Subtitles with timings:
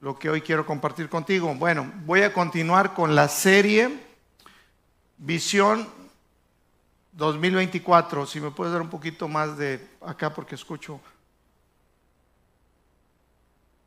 [0.00, 1.54] lo que hoy quiero compartir contigo.
[1.54, 4.00] Bueno, voy a continuar con la serie
[5.18, 5.86] Visión
[7.12, 8.24] 2024.
[8.26, 11.00] Si me puedes dar un poquito más de acá porque escucho.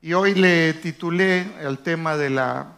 [0.03, 2.77] Y hoy le titulé el tema de la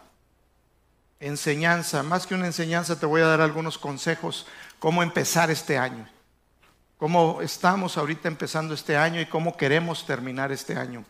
[1.20, 2.02] enseñanza.
[2.02, 4.46] Más que una enseñanza, te voy a dar algunos consejos
[4.78, 6.08] cómo empezar este año.
[6.96, 11.04] Cómo estamos ahorita empezando este año y cómo queremos terminar este año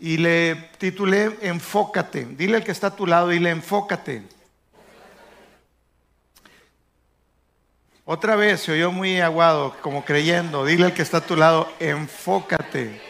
[0.00, 2.24] y le titulé Enfócate.
[2.24, 4.22] Dile al que está a tu lado, dile enfócate.
[8.04, 10.64] Otra vez se oyó muy aguado, como creyendo.
[10.64, 13.00] Dile al que está a tu lado, enfócate.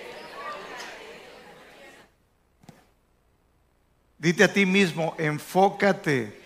[4.19, 6.39] Dite a ti mismo, enfócate.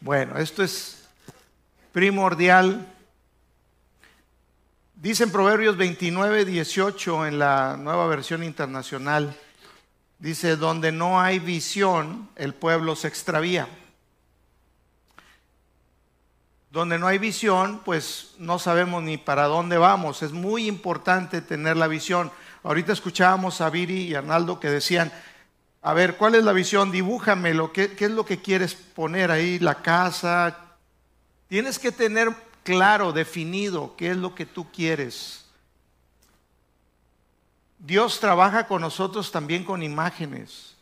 [0.00, 1.06] Bueno, esto es
[1.92, 2.86] primordial
[5.00, 9.32] Dice en Proverbios 29, 18 en la nueva versión internacional,
[10.18, 13.68] dice, donde no hay visión, el pueblo se extravía.
[16.72, 20.24] Donde no hay visión, pues no sabemos ni para dónde vamos.
[20.24, 22.32] Es muy importante tener la visión.
[22.64, 25.12] Ahorita escuchábamos a Viri y Arnaldo que decían,
[25.80, 26.90] a ver, ¿cuál es la visión?
[26.90, 29.60] Dibújamelo, ¿qué, qué es lo que quieres poner ahí?
[29.60, 30.58] La casa.
[31.46, 35.46] Tienes que tener claro, definido qué es lo que tú quieres.
[37.78, 40.74] Dios trabaja con nosotros también con imágenes.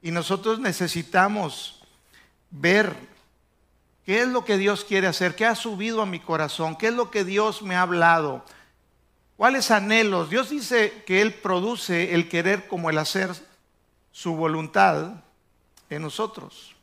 [0.00, 1.82] Y nosotros necesitamos
[2.50, 2.96] ver
[4.06, 6.94] qué es lo que Dios quiere hacer, qué ha subido a mi corazón, qué es
[6.94, 8.42] lo que Dios me ha hablado,
[9.36, 10.30] cuáles anhelos.
[10.30, 13.30] Dios dice que Él produce el querer como el hacer
[14.10, 15.22] su voluntad
[15.90, 16.74] en nosotros.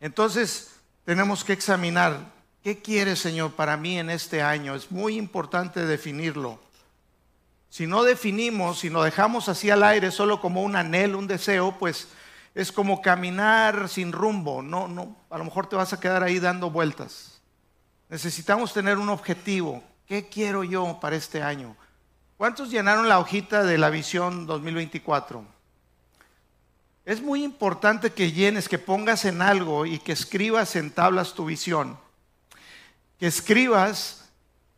[0.00, 0.72] Entonces
[1.04, 4.74] tenemos que examinar ¿Qué quiere, Señor, para mí en este año?
[4.74, 6.58] Es muy importante definirlo.
[7.70, 11.78] Si no definimos, si nos dejamos así al aire solo como un anhelo, un deseo,
[11.78, 12.08] pues
[12.54, 14.62] es como caminar sin rumbo.
[14.62, 17.40] No, no, a lo mejor te vas a quedar ahí dando vueltas.
[18.08, 19.82] Necesitamos tener un objetivo.
[20.06, 21.76] ¿Qué quiero yo para este año?
[22.36, 25.44] ¿Cuántos llenaron la hojita de la visión 2024?
[27.04, 31.44] Es muy importante que llenes, que pongas en algo y que escribas en tablas tu
[31.44, 31.98] visión
[33.18, 34.28] que escribas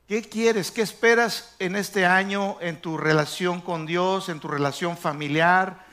[0.09, 4.97] qué quieres, qué esperas en este año en tu relación con Dios, en tu relación
[4.97, 5.87] familiar,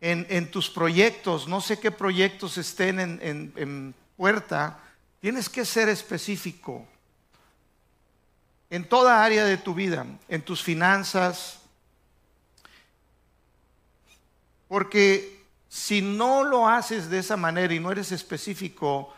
[0.00, 1.46] en, tus proyectos.
[1.46, 4.80] No sé qué proyectos estén en, en puerta.
[5.20, 6.86] Tienes que ser específico
[8.70, 11.58] en toda área de tu vida, en tus finanzas,
[14.68, 19.12] porque si no lo haces de esa manera y no eres específico,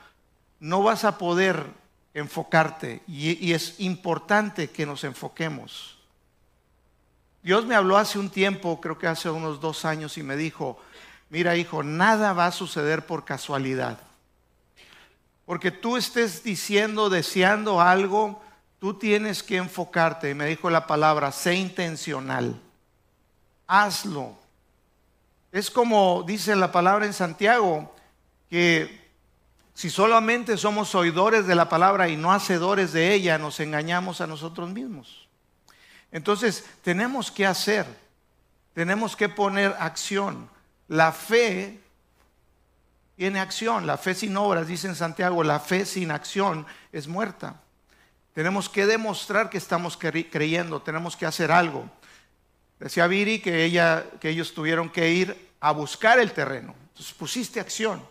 [0.58, 1.81] no vas a poder
[2.14, 5.98] enfocarte y, es importante que nos enfoquemos.
[7.42, 10.78] Dios me habló hace un tiempo, creo que hace unos dos años, y me dijo,
[11.30, 13.98] mira hijo, nada va a suceder por casualidad.
[15.44, 18.40] Porque tú estés diciendo, deseando algo,
[18.78, 20.30] tú tienes que enfocarte.
[20.30, 22.60] Y me dijo la palabra, sé intencional.
[23.66, 24.36] Hazlo.
[25.50, 27.92] Es como dice la palabra en Santiago,
[28.48, 29.01] que
[29.74, 34.26] si solamente somos oidores de la palabra y no hacedores de ella, nos engañamos a
[34.26, 35.28] nosotros mismos.
[36.10, 37.86] Entonces, tenemos que hacer,
[38.74, 40.48] tenemos que poner acción.
[40.88, 41.80] La fe
[43.16, 47.62] tiene acción, la fe sin obras, dice en Santiago, la fe sin acción es muerta.
[48.34, 51.88] Tenemos que demostrar que estamos creyendo, tenemos que hacer algo.
[52.78, 56.74] Decía Viri que, ella, que ellos tuvieron que ir a buscar el terreno.
[56.88, 58.02] Entonces pusiste acción.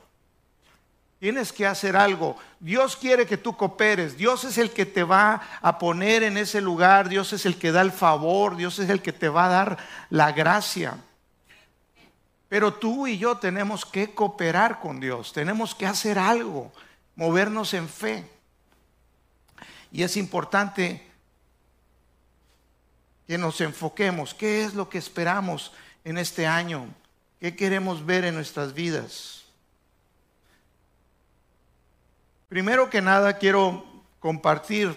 [1.22, 2.36] Tienes que hacer algo.
[2.59, 4.18] Dios quiere que tú cooperes.
[4.18, 7.09] Dios es el que te va a poner en ese lugar.
[7.09, 8.56] Dios es el que da el favor.
[8.56, 9.78] Dios es el que te va a dar
[10.09, 10.98] la gracia.
[12.50, 15.32] Pero tú y yo tenemos que cooperar con Dios.
[15.32, 16.72] Tenemos que hacer algo.
[17.16, 18.28] Movernos en fe.
[19.92, 21.08] Y es importante
[23.28, 24.34] que nos enfoquemos.
[24.34, 25.72] ¿Qué es lo que esperamos
[26.03, 26.88] en este año?
[27.40, 29.41] ¿Qué queremos ver en nuestras vidas?
[32.52, 33.82] Primero que nada quiero
[34.20, 34.94] compartir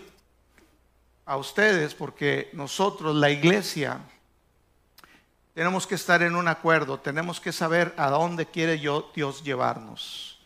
[1.24, 4.00] a ustedes porque nosotros, la iglesia,
[5.54, 10.40] tenemos que estar en un acuerdo, tenemos que saber a dónde quiere Dios llevarnos.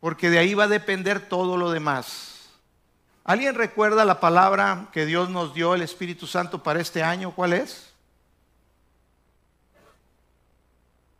[0.00, 2.48] Porque de ahí va a depender todo lo demás.
[3.22, 7.32] ¿Alguien recuerda la palabra que Dios nos dio el Espíritu Santo para este año?
[7.32, 7.92] ¿Cuál es?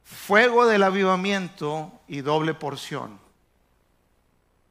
[0.03, 3.23] Fuego del avivamiento y doble porción.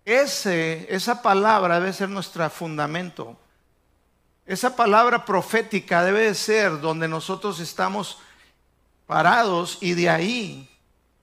[0.06, 3.38] Ese, esa palabra debe ser nuestro fundamento.
[4.46, 8.20] Esa palabra profética debe de ser donde nosotros estamos
[9.08, 10.70] parados y de ahí,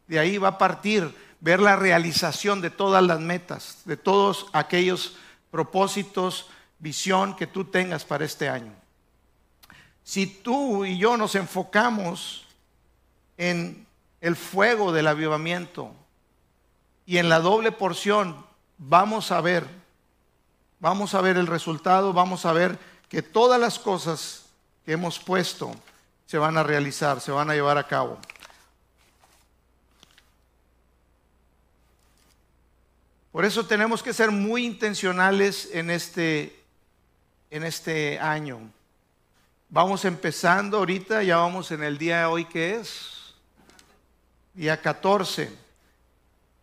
[0.07, 5.17] de ahí va a partir ver la realización de todas las metas, de todos aquellos
[5.51, 6.49] propósitos,
[6.79, 8.73] visión que tú tengas para este año.
[10.03, 12.47] Si tú y yo nos enfocamos
[13.37, 13.87] en
[14.21, 15.95] el fuego del avivamiento
[17.05, 18.47] y en la doble porción,
[18.81, 19.67] vamos a ver,
[20.81, 22.79] vamos a ver el resultado, vamos a ver
[23.09, 24.47] que todas las cosas
[24.85, 25.73] que hemos puesto
[26.27, 28.19] se van a realizar, se van a llevar a cabo.
[33.31, 36.65] Por eso tenemos que ser muy intencionales en este,
[37.51, 38.59] en este año.
[39.69, 43.35] Vamos empezando ahorita, ya vamos en el día de hoy que es,
[44.55, 45.53] día 14.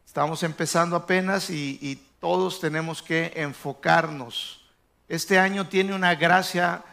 [0.05, 4.59] Estamos empezando apenas y, y todos tenemos que enfocarnos.
[5.07, 6.83] Este año tiene una gracia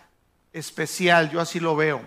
[0.52, 2.02] especial, yo así lo veo.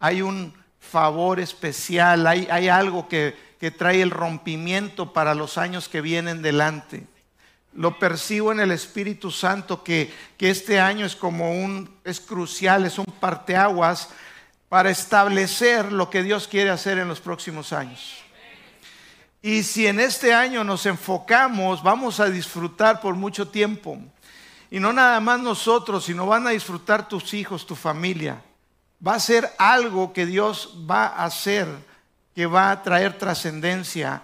[0.00, 6.00] Hay un favor especial, hay, algo que, que trae el rompimiento para los años que
[6.00, 7.06] vienen delante.
[7.72, 12.84] Lo percibo en el Espíritu Santo que, que, este año es como un, es crucial,
[12.84, 14.08] es un parteaguas
[14.68, 18.24] para establecer lo que Dios quiere hacer en los próximos años.
[19.42, 23.98] Y si en este año nos enfocamos, vamos a disfrutar por mucho tiempo.
[24.70, 28.42] Y no nada más nosotros, sino van a disfrutar tus hijos, tu familia.
[29.04, 31.66] Va a ser algo que Dios va a hacer,
[32.34, 34.22] que va a traer trascendencia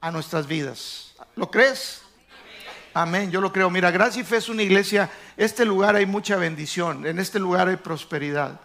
[0.00, 1.14] a nuestras vidas.
[1.36, 2.00] ¿Lo crees?
[2.94, 3.68] Amén, yo lo creo.
[3.68, 7.68] Mira, Gracia y Fe es una iglesia, este lugar hay mucha bendición, en este lugar
[7.68, 8.58] hay prosperidad.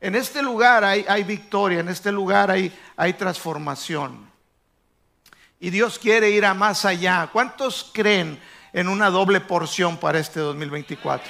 [0.00, 4.33] En este lugar hay, victoria, en este lugar hay transformación.
[5.64, 7.30] Y Dios quiere ir a más allá.
[7.32, 8.38] ¿Cuántos creen
[8.74, 11.26] en una doble porción para este 2024.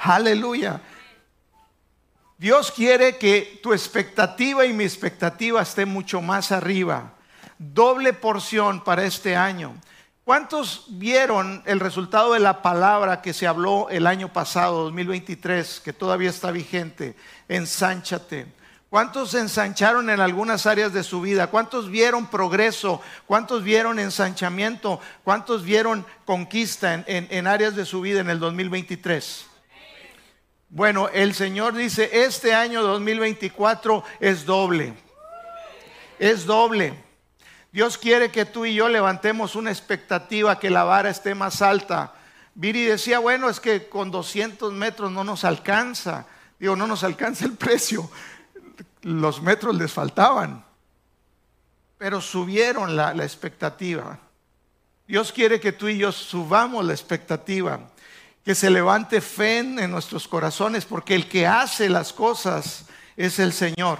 [0.00, 0.80] Aleluya.
[2.36, 7.12] Dios quiere que tu expectativa y mi expectativa esté mucho más arriba.
[7.58, 9.76] Doble porción para este año.
[10.24, 15.92] ¿Cuántos vieron el resultado de la palabra que se habló el año pasado, 2023, que
[15.92, 17.14] todavía está vigente?
[17.46, 18.46] Ensánchate
[18.94, 21.48] ¿Cuántos se ensancharon en algunas áreas de su vida?
[21.48, 23.02] ¿Cuántos vieron progreso?
[23.26, 25.00] ¿Cuántos vieron ensanchamiento?
[25.24, 29.46] ¿Cuántos vieron conquista en, áreas de su vida en el 2023?
[30.68, 34.94] Bueno, el Señor dice, este año 2024 es doble.
[36.20, 36.94] Es doble.
[37.72, 42.14] Dios quiere que tú y yo levantemos una expectativa que la vara esté más alta.
[42.54, 46.28] Viri decía, bueno, es que con 200 metros no nos alcanza.
[46.60, 48.08] Digo, no nos alcanza el precio
[49.04, 50.64] los metros les faltaban,
[51.98, 54.18] pero subieron la, expectativa.
[55.06, 57.80] Dios quiere que tú y yo subamos la expectativa,
[58.42, 62.86] que se levante fe en nuestros corazones, porque el que hace las cosas
[63.16, 63.98] es el Señor.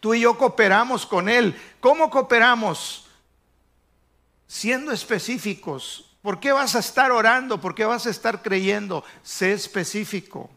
[0.00, 1.56] Tú y yo cooperamos con Él.
[1.78, 3.06] ¿Cómo cooperamos?
[4.48, 6.16] Siendo específicos.
[6.20, 7.60] ¿Por qué vas a estar orando?
[7.60, 9.04] ¿Por qué vas a estar creyendo?
[9.22, 10.50] Sé específico.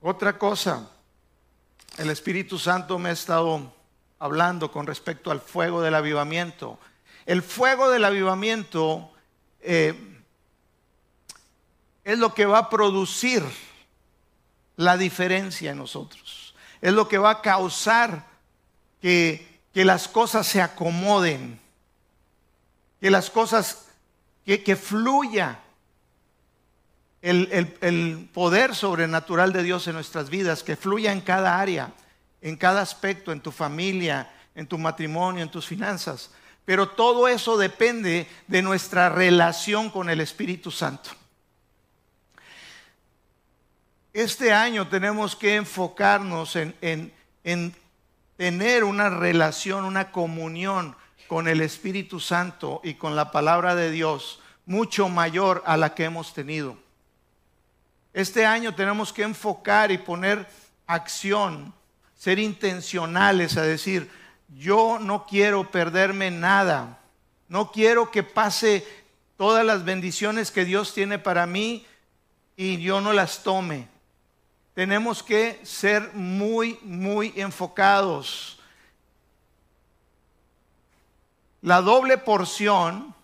[0.00, 0.88] Otra cosa,
[1.96, 3.72] el Espíritu Santo me ha estado
[4.20, 6.78] hablando con respecto al fuego del avivamiento.
[7.26, 9.10] El fuego del avivamiento
[9.60, 10.22] eh,
[12.04, 13.42] es lo que va a producir
[14.76, 16.54] la diferencia en nosotros.
[16.80, 18.24] Es lo que va a causar
[19.02, 21.60] que, que las cosas se acomoden,
[23.00, 23.86] que las cosas,
[24.44, 25.58] que, que fluya
[27.22, 31.92] el, poder sobrenatural de Dios en nuestras vidas, que fluya en cada área,
[32.40, 36.30] en cada aspecto, en tu familia, en tu matrimonio, en tus finanzas.
[36.64, 41.10] Pero todo eso depende de nuestra relación con el Espíritu Santo.
[44.12, 46.74] Este año tenemos que enfocarnos en,
[47.44, 47.74] en
[48.36, 50.96] tener una relación, una comunión
[51.26, 56.04] con el Espíritu Santo y con la palabra de Dios mucho mayor a la que
[56.04, 56.76] hemos tenido.
[58.12, 60.46] Este año tenemos que enfocar y poner
[60.86, 61.74] acción,
[62.16, 64.10] ser intencionales a decir,
[64.56, 66.98] yo no quiero perderme nada,
[67.48, 68.86] no quiero que pase
[69.36, 71.86] todas las bendiciones que Dios tiene para mí
[72.56, 73.88] y yo no las tome.
[74.74, 78.58] Tenemos que ser muy, muy enfocados.
[81.60, 83.14] La doble porción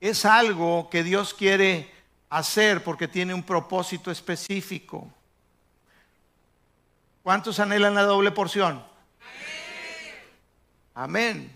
[0.00, 1.90] es algo que Dios quiere
[2.32, 5.06] hacer porque tiene un propósito específico.
[7.22, 8.82] ¿Cuántos anhelan la doble porción?
[10.94, 11.52] Amén.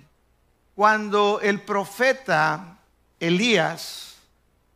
[0.75, 2.77] Cuando el profeta
[3.19, 4.17] Elías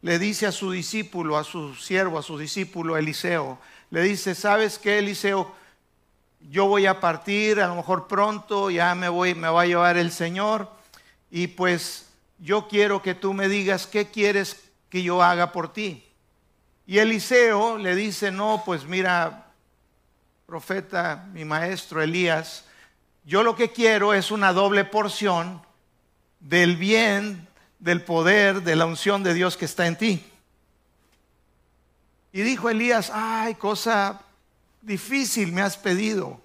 [0.00, 3.58] le dice a su discípulo, a su siervo, a su discípulo Eliseo,
[3.90, 5.54] le dice, ¿sabes qué, Eliseo?
[6.48, 9.98] Yo voy a partir, a lo mejor pronto, ya me voy, me va a llevar
[9.98, 10.70] el Señor,
[11.30, 12.06] y pues
[12.38, 16.04] yo quiero que tú me digas qué quieres que yo haga por ti.
[16.86, 19.46] Y Eliseo le dice, no, pues mira,
[20.44, 22.64] profeta, mi maestro Elías,
[23.24, 25.62] yo lo que quiero es una doble porción
[26.40, 27.46] del bien,
[27.78, 30.24] del poder, de la unción de Dios que está en ti.
[32.32, 34.20] Y dijo Elías, ay, cosa
[34.82, 36.40] difícil me has pedido,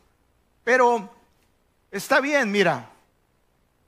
[0.63, 1.11] pero
[1.91, 2.89] está bien, mira,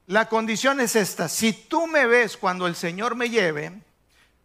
[0.08, 3.74] la condición es esta, si tú me ves cuando el Señor me lleve,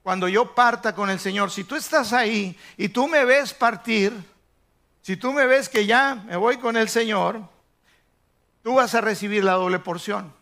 [0.03, 4.13] cuando yo parta con el Señor, si tú estás ahí y tú me ves partir,
[5.01, 7.41] si tú me ves que ya me voy con el Señor,
[8.63, 10.33] tú vas a recibir la doble porción.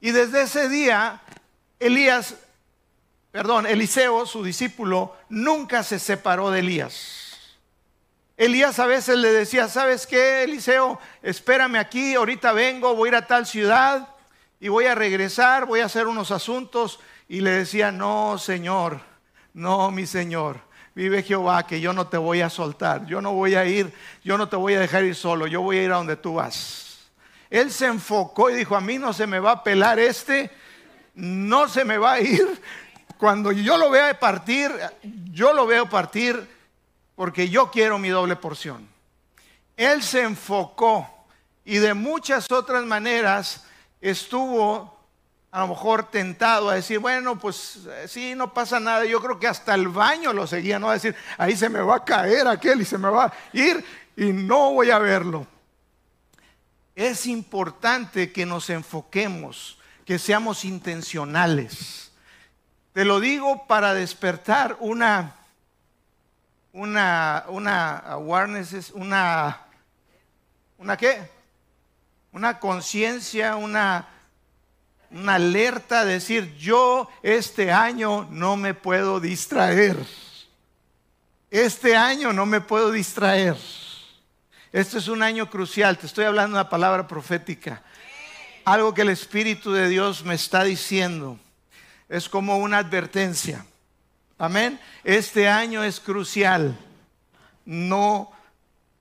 [0.00, 1.20] Y desde ese día,
[1.78, 2.34] Elías,
[3.30, 7.30] perdón, Eliseo, su discípulo, nunca se separó de Elías.
[8.36, 10.98] Elías a veces le decía, ¿sabes qué, Eliseo?
[11.22, 14.08] Espérame aquí, ahorita vengo, voy a ir a tal ciudad
[14.58, 17.00] y voy a regresar, voy a hacer unos asuntos
[17.30, 18.98] y le decía, no, Señor,
[19.54, 20.58] no, mi Señor,
[20.96, 23.94] vive Jehová, que yo no te voy a soltar, yo no voy a ir,
[24.24, 26.34] yo no te voy a dejar ir solo, yo voy a ir a donde tú
[26.34, 27.08] vas.
[27.48, 30.50] Él se enfocó y dijo, a mí no se me va a pelar este,
[31.14, 32.60] no se me va a ir.
[33.16, 34.72] Cuando yo lo vea partir,
[35.30, 36.48] yo lo veo partir
[37.14, 38.88] porque yo quiero mi doble porción.
[39.76, 41.08] Él se enfocó
[41.64, 43.66] y de muchas otras maneras
[44.00, 44.99] estuvo
[45.52, 49.04] a lo mejor tentado a decir, bueno, pues eh, sí, no pasa nada.
[49.04, 50.88] Yo creo que hasta el baño lo seguía, ¿no?
[50.88, 53.84] A decir, ahí se me va a caer aquel y se me va a ir
[54.16, 55.46] y no voy a verlo.
[56.94, 62.12] Es importante que nos enfoquemos, que seamos intencionales.
[62.92, 65.34] Te lo digo para despertar una,
[66.72, 69.62] una, una awareness, una,
[70.78, 71.28] una qué?
[72.32, 74.06] Una conciencia, una
[75.10, 79.96] una alerta, decir, yo este año no me puedo distraer.
[81.50, 83.56] Este año no me puedo distraer.
[84.72, 87.82] Este es un año crucial, te estoy hablando de una palabra profética.
[88.64, 91.38] Algo que el Espíritu de Dios me está diciendo.
[92.08, 93.66] Es como una advertencia.
[94.38, 94.78] Amén.
[95.02, 96.78] Este año es crucial.
[97.64, 98.30] No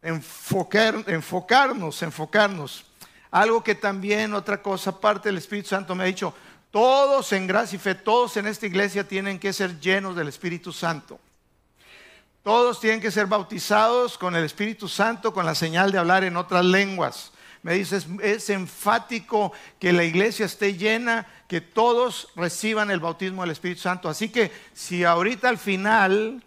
[0.01, 2.85] enfocar, enfocarnos, enfocarnos.
[3.31, 6.33] Algo que también, otra cosa, aparte del Espíritu Santo me ha dicho,
[6.71, 10.71] todos en gracia y fe, todos en esta iglesia tienen que ser llenos del Espíritu
[10.71, 11.19] Santo.
[12.43, 16.37] Todos tienen que ser bautizados con el Espíritu Santo, con la señal de hablar en
[16.37, 17.31] otras lenguas.
[17.61, 23.51] Me dice, es, enfático que la iglesia esté llena, que todos reciban el bautismo del
[23.51, 24.07] Espíritu Santo.
[24.07, 26.41] Así que si ahorita al final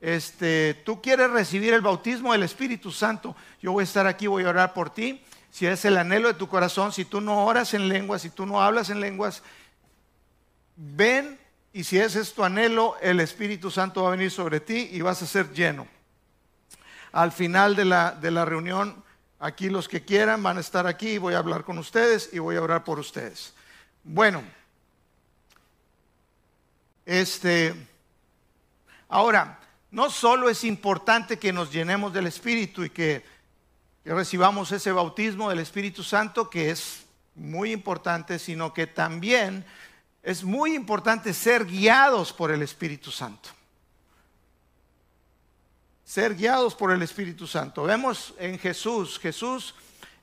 [0.00, 4.44] este, tú quieres recibir el bautismo del Espíritu Santo, yo voy a estar aquí, voy
[4.44, 5.20] a orar por ti
[5.54, 8.44] si es el anhelo de tu corazón, si tú no oras en lenguas, si tú
[8.44, 9.40] no hablas en lenguas,
[10.74, 11.38] ven
[11.72, 15.00] y si ese es tu anhelo, el Espíritu Santo va a venir sobre ti y
[15.00, 15.86] vas a ser lleno.
[17.12, 19.04] Al final de la, de la reunión,
[19.38, 22.56] aquí los que quieran van a estar aquí, voy a hablar con ustedes y voy
[22.56, 23.54] a orar por ustedes.
[24.02, 24.42] Bueno,
[27.06, 27.76] este,
[29.08, 29.60] ahora,
[29.92, 33.33] no solo es importante que nos llenemos del Espíritu y que
[34.04, 39.64] que recibamos ese bautismo del Espíritu Santo, que es muy importante, sino que también
[40.22, 43.48] es muy importante ser guiados por el Espíritu Santo.
[46.04, 47.84] Ser guiados por el Espíritu Santo.
[47.84, 49.74] Vemos en Jesús, Jesús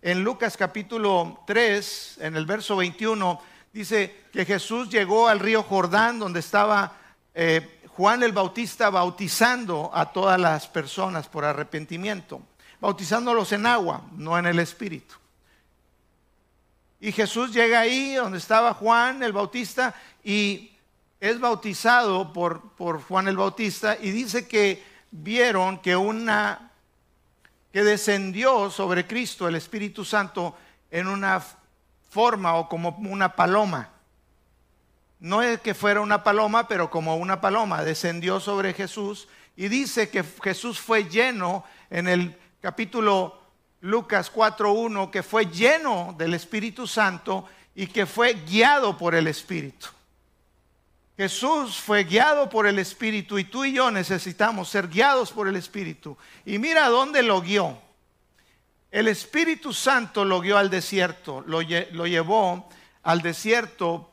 [0.04, 3.42] en Lucas capítulo 3, en el verso 21,
[3.74, 6.94] dice que Jesús llegó al río Jordán donde estaba
[7.34, 12.42] eh, Juan el Bautista bautizando a todas las personas por arrepentimiento
[12.82, 15.16] bautizándolos en agua, no en el Espíritu.
[17.00, 20.72] Y Jesús llega ahí donde estaba Juan el Bautista y
[21.20, 26.72] es bautizado por, por Juan el Bautista y dice que vieron que una
[27.72, 30.56] que descendió sobre Cristo el Espíritu Santo
[30.90, 31.42] en una
[32.10, 33.90] forma o como una paloma.
[35.20, 40.10] No es que fuera una paloma, pero como una paloma descendió sobre Jesús y dice
[40.10, 43.40] que Jesús fue lleno en el capítulo
[43.82, 49.88] Lucas 4.1, que fue lleno del Espíritu Santo y que fue guiado por el Espíritu.
[51.18, 55.56] Jesús fue guiado por el Espíritu y tú y yo necesitamos ser guiados por el
[55.56, 56.18] Espíritu.
[56.46, 57.78] Y mira dónde lo guió.
[58.92, 62.70] el Espíritu Santo lo guió al desierto, lo, lo llevó
[63.04, 64.12] al desierto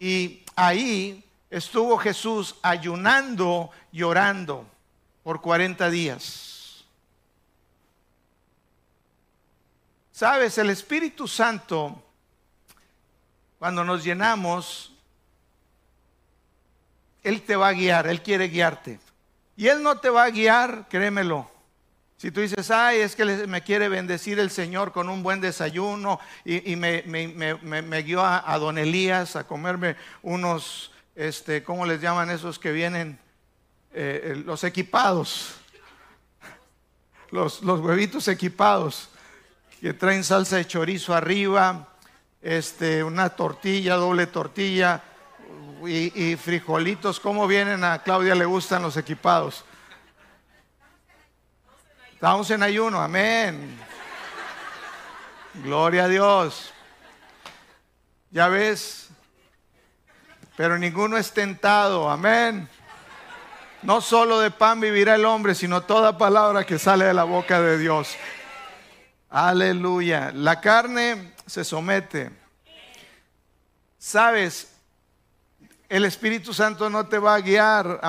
[0.00, 4.02] y ahí estuvo Jesús ayunando y
[5.22, 6.45] por 40 días.
[10.16, 12.02] Sabes, el Espíritu Santo,
[13.58, 14.94] cuando nos llenamos,
[17.22, 18.98] Él te va a guiar, Él quiere guiarte.
[19.58, 21.50] Y Él no te va a guiar, créemelo.
[22.16, 26.18] Si tú dices, ay, es que me quiere bendecir el Señor con un buen desayuno
[26.46, 27.02] y, me,
[28.02, 33.18] guió a, Don Elías a comerme unos, este, ¿cómo les llaman esos que vienen?
[33.92, 35.56] Eh, los equipados,
[37.30, 39.10] los, huevitos equipados,
[39.86, 41.86] que traen salsa de chorizo arriba,
[42.42, 45.00] este, una tortilla, doble tortilla
[45.86, 47.20] y, frijolitos.
[47.20, 49.64] ¿Cómo vienen a Claudia le gustan los equipados?
[52.12, 53.78] Estamos en ayuno, amén.
[55.62, 56.72] Gloria a Dios.
[58.32, 59.10] Ya ves,
[60.56, 62.68] pero ninguno es tentado, amén.
[63.82, 67.60] No solo de pan vivirá el hombre, sino toda palabra que sale de la boca
[67.60, 68.16] de Dios.
[69.36, 70.32] Aleluya.
[70.32, 72.30] La carne se somete.
[73.98, 74.72] Sabes,
[75.90, 78.00] el Espíritu Santo no te va a guiar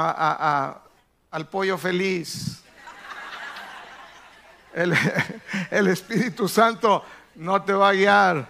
[1.29, 2.63] al pollo feliz.
[4.74, 7.03] El, Espíritu Santo
[7.36, 8.48] no te va a guiar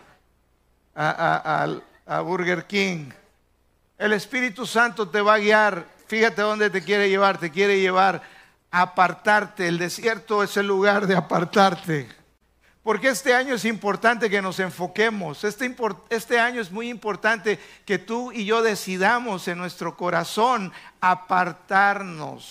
[0.94, 3.10] a Burger King.
[3.98, 7.40] El Espíritu Santo te va a guiar Fíjate dónde te quiere llevar.
[7.40, 8.22] Te quiere llevar
[8.70, 9.68] a apartarte.
[9.68, 12.17] El desierto es el lugar de apartarte.
[12.88, 15.44] Porque este año es importante que nos enfoquemos.
[15.44, 15.76] Este,
[16.10, 22.50] este, año es muy importante que tú y yo decidamos en nuestro corazón apartarnos.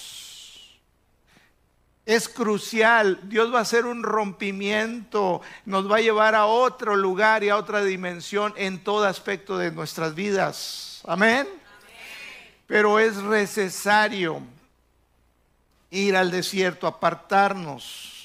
[2.05, 3.19] Es crucial.
[3.31, 5.41] Dios va a hacer un rompimiento.
[5.65, 9.73] Nos va a llevar a otro lugar y a otra dimensión en todo aspecto de
[9.73, 11.01] nuestras vidas.
[11.07, 11.49] Amén
[12.67, 14.43] pero es necesario
[15.89, 18.16] ir al desierto, apartarnos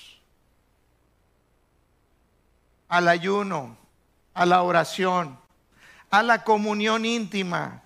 [2.91, 3.77] al ayuno,
[4.33, 5.39] a la oración,
[6.09, 7.81] a la comunión íntima.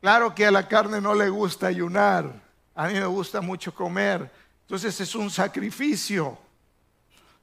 [0.00, 2.32] Claro que a la carne no le gusta ayunar,
[2.76, 4.30] a mí me gusta mucho comer,
[4.62, 6.38] entonces es un sacrificio,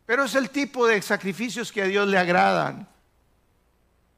[0.05, 2.87] pero es el tipo de sacrificios que a Dios le agradan.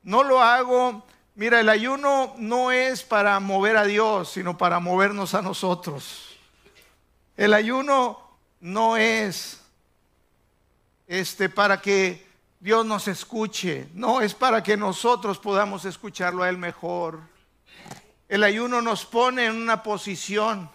[0.03, 1.03] No lo hago
[1.35, 6.37] Mira, el ayuno no es para mover a Dios, sino para movernos a nosotros.
[7.35, 8.19] El ayuno
[8.59, 9.62] no es
[11.19, 12.25] este para que
[12.59, 17.19] Dios nos escuche, no es para que nosotros podamos escucharlo a él mejor.
[18.27, 20.71] El ayuno nos pone en una posición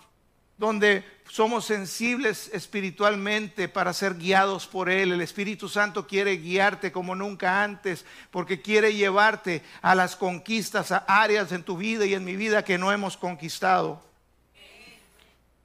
[0.57, 5.13] donde somos sensibles espiritualmente para ser guiados por Él.
[5.13, 10.99] El Espíritu Santo quiere guiarte como nunca antes porque quiere llevarte a las conquistas, a
[10.99, 14.03] áreas en tu vida y en mi vida que no hemos conquistado.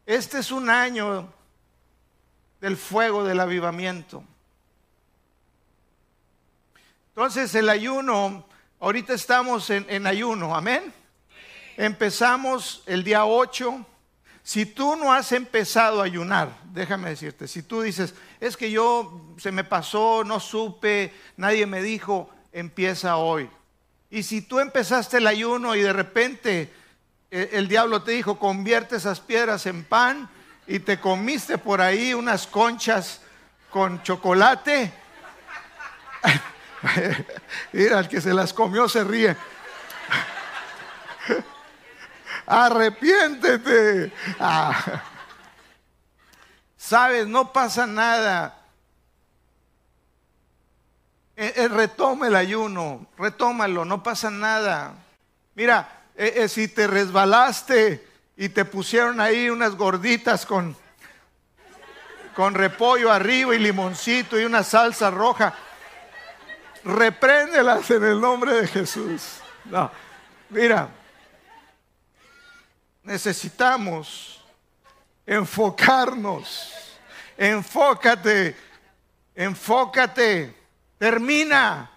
[0.05, 1.31] Este es un año
[2.59, 4.23] del fuego del avivamiento.
[7.15, 8.43] Entonces el ayuno,
[8.79, 10.91] ahorita estamos en, ayuno, amén.
[11.77, 13.85] Empezamos el día 8
[14.41, 19.21] si tú no has empezado a ayunar, déjame decirte, si tú dices, es que yo
[19.37, 23.47] se me pasó, no supe, nadie me dijo, empieza hoy.
[24.09, 26.73] Y si tú empezaste el ayuno y de repente
[27.29, 30.27] el, el diablo te dijo, convierte esas piedras en pan
[30.65, 33.21] y te comiste por ahí unas conchas
[33.69, 34.91] con chocolate,
[37.71, 39.35] mira, el que se las comió se ríe
[42.45, 44.11] arrepiéntete.
[44.39, 45.01] Ah.
[46.77, 48.59] Sabes, no pasa nada.
[51.35, 54.93] Eh, eh, retoma el ayuno, retómalo, no pasa nada.
[55.55, 60.75] Mira, eh, si te resbalaste y te pusieron ahí unas gorditas con,
[62.35, 65.55] con repollo arriba y limoncito y una salsa roja,
[66.83, 69.39] repréndelas en el nombre de Jesús.
[69.65, 69.91] No,
[70.49, 70.89] mira,
[73.03, 74.43] necesitamos
[75.25, 76.73] enfocarnos.
[77.37, 78.55] Enfócate,
[79.35, 80.55] enfócate,
[80.97, 81.89] termina.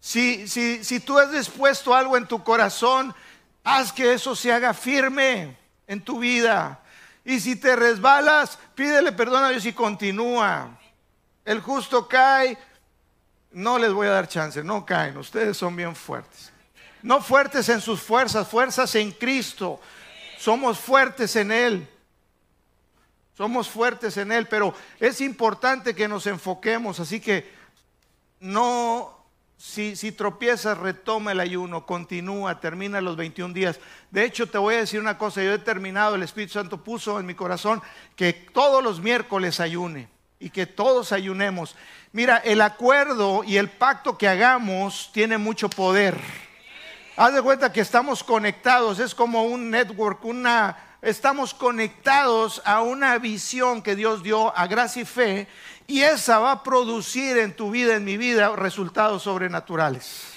[0.00, 3.14] Si, si, si tú has dispuesto algo en tu corazón,
[3.62, 6.80] haz que eso se haga firme en tu vida.
[7.24, 10.76] Y si te resbalas, pídele perdón a Dios y continúa.
[11.44, 12.58] El justo cae,
[13.52, 16.52] no les voy a dar chance, no caen, ustedes son bien fuertes.
[17.02, 19.80] No fuertes en sus fuerzas, fuerzas en Cristo.
[20.38, 21.88] Somos fuertes en Él.
[23.36, 27.50] somos fuertes en Él, pero es importante que nos enfoquemos, así que
[28.38, 29.18] no,
[29.56, 33.80] si, si tropiezas, retoma el ayuno, continúa, termina los 21 días.
[34.10, 37.18] De hecho, te voy a decir una cosa, yo he terminado, el Espíritu Santo puso
[37.18, 37.82] en mi corazón
[38.16, 41.76] que todos los miércoles ayune y que todos ayunemos.
[42.14, 46.20] Mira, el acuerdo y el pacto que hagamos tiene mucho poder.
[47.16, 53.16] Haz de cuenta que estamos conectados, es como un network, una estamos conectados a una
[53.16, 55.48] visión que Dios dio a gracia y fe
[55.86, 60.34] y esa va a producir en tu vida, en mi vida, resultados sobrenaturales.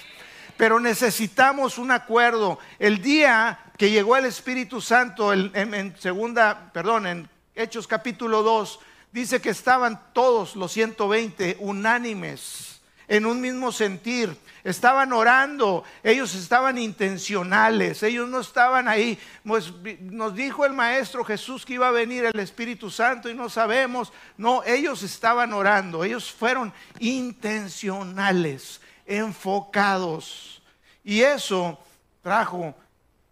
[0.56, 2.58] Pero necesitamos un acuerdo.
[2.78, 8.80] El día que llegó el Espíritu Santo en, segunda, perdón, en Hechos capítulo 2,
[9.16, 16.76] dice que estaban todos los 120 unánimes en un mismo sentir estaban orando, ellos estaban
[16.76, 19.18] intencionales, ellos no estaban ahí.
[19.42, 23.48] Pues, nos dijo el Maestro Jesús que iba a venir el Espíritu Santo y no
[23.48, 24.12] sabemos.
[24.36, 30.60] No, ellos estaban orando, ellos fueron intencionales, enfocados.
[31.04, 31.78] Y eso
[32.20, 32.74] trajo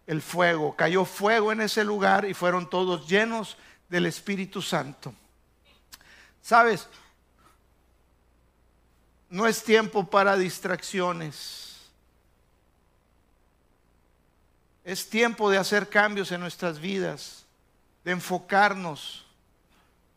[0.07, 3.57] el fuego, cayó fuego en ese lugar y fueron todos llenos
[3.89, 5.13] del Espíritu Santo.
[6.45, 6.87] ¿Sabes?
[9.31, 11.77] No es tiempo para distracciones.
[14.83, 17.45] Es tiempo de hacer cambios en nuestras vidas,
[18.03, 19.25] de enfocarnos.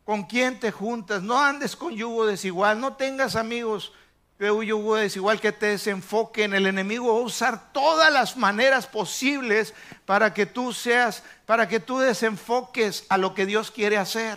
[0.04, 1.22] ¿Con quién te juntas?
[1.22, 3.94] No andes con yugo desigual, no tengas amigos
[4.38, 6.52] de yugo desigual que te desenfoquen.
[6.52, 9.72] El enemigo va a usar todas las maneras posibles
[10.04, 14.36] para que tú seas, para que tú desenfoques a lo que Dios quiere hacer.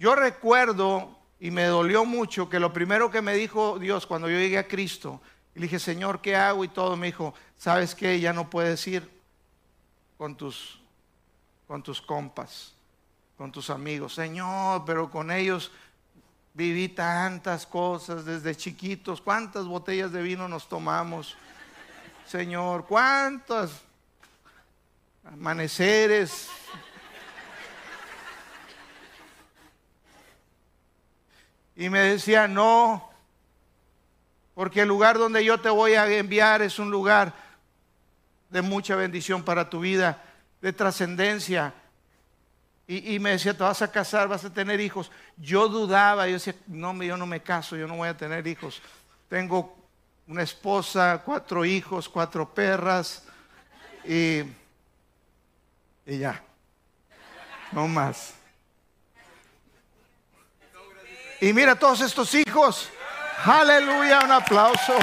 [0.00, 4.38] Yo recuerdo y me dolió mucho que lo primero que me dijo Dios cuando yo
[4.38, 5.20] llegué a Cristo,
[5.54, 6.64] le dije, Señor, ¿qué hago?
[6.64, 8.18] Y todo me dijo, ¿sabes qué?
[8.18, 9.10] Ya no puedes ir
[10.16, 10.80] con tus,
[11.66, 12.72] con tus compas,
[13.36, 14.14] con tus amigos.
[14.14, 15.70] Señor, pero con ellos
[16.54, 19.20] viví tantas cosas desde chiquitos.
[19.20, 21.36] ¿Cuántas botellas de vino nos tomamos?
[22.26, 23.82] Señor, ¿cuántos
[25.24, 26.48] amaneceres
[31.80, 33.10] Y me decía, no,
[34.52, 37.32] porque el lugar donde yo te voy a enviar es un lugar
[38.50, 40.22] de mucha bendición para tu vida,
[40.60, 41.72] de trascendencia.
[42.86, 45.10] Y, me decía, te vas a casar, vas a tener hijos.
[45.38, 48.82] Yo dudaba, yo decía, no, yo no me caso, yo no voy a tener hijos.
[49.30, 49.74] Tengo
[50.26, 53.24] una esposa, cuatro hijos, cuatro perras
[54.04, 54.42] y,
[56.04, 56.44] y ya,
[57.72, 58.34] no más.
[61.40, 62.90] Y mira todos estos hijos.
[63.44, 64.98] Aleluya, un aplauso.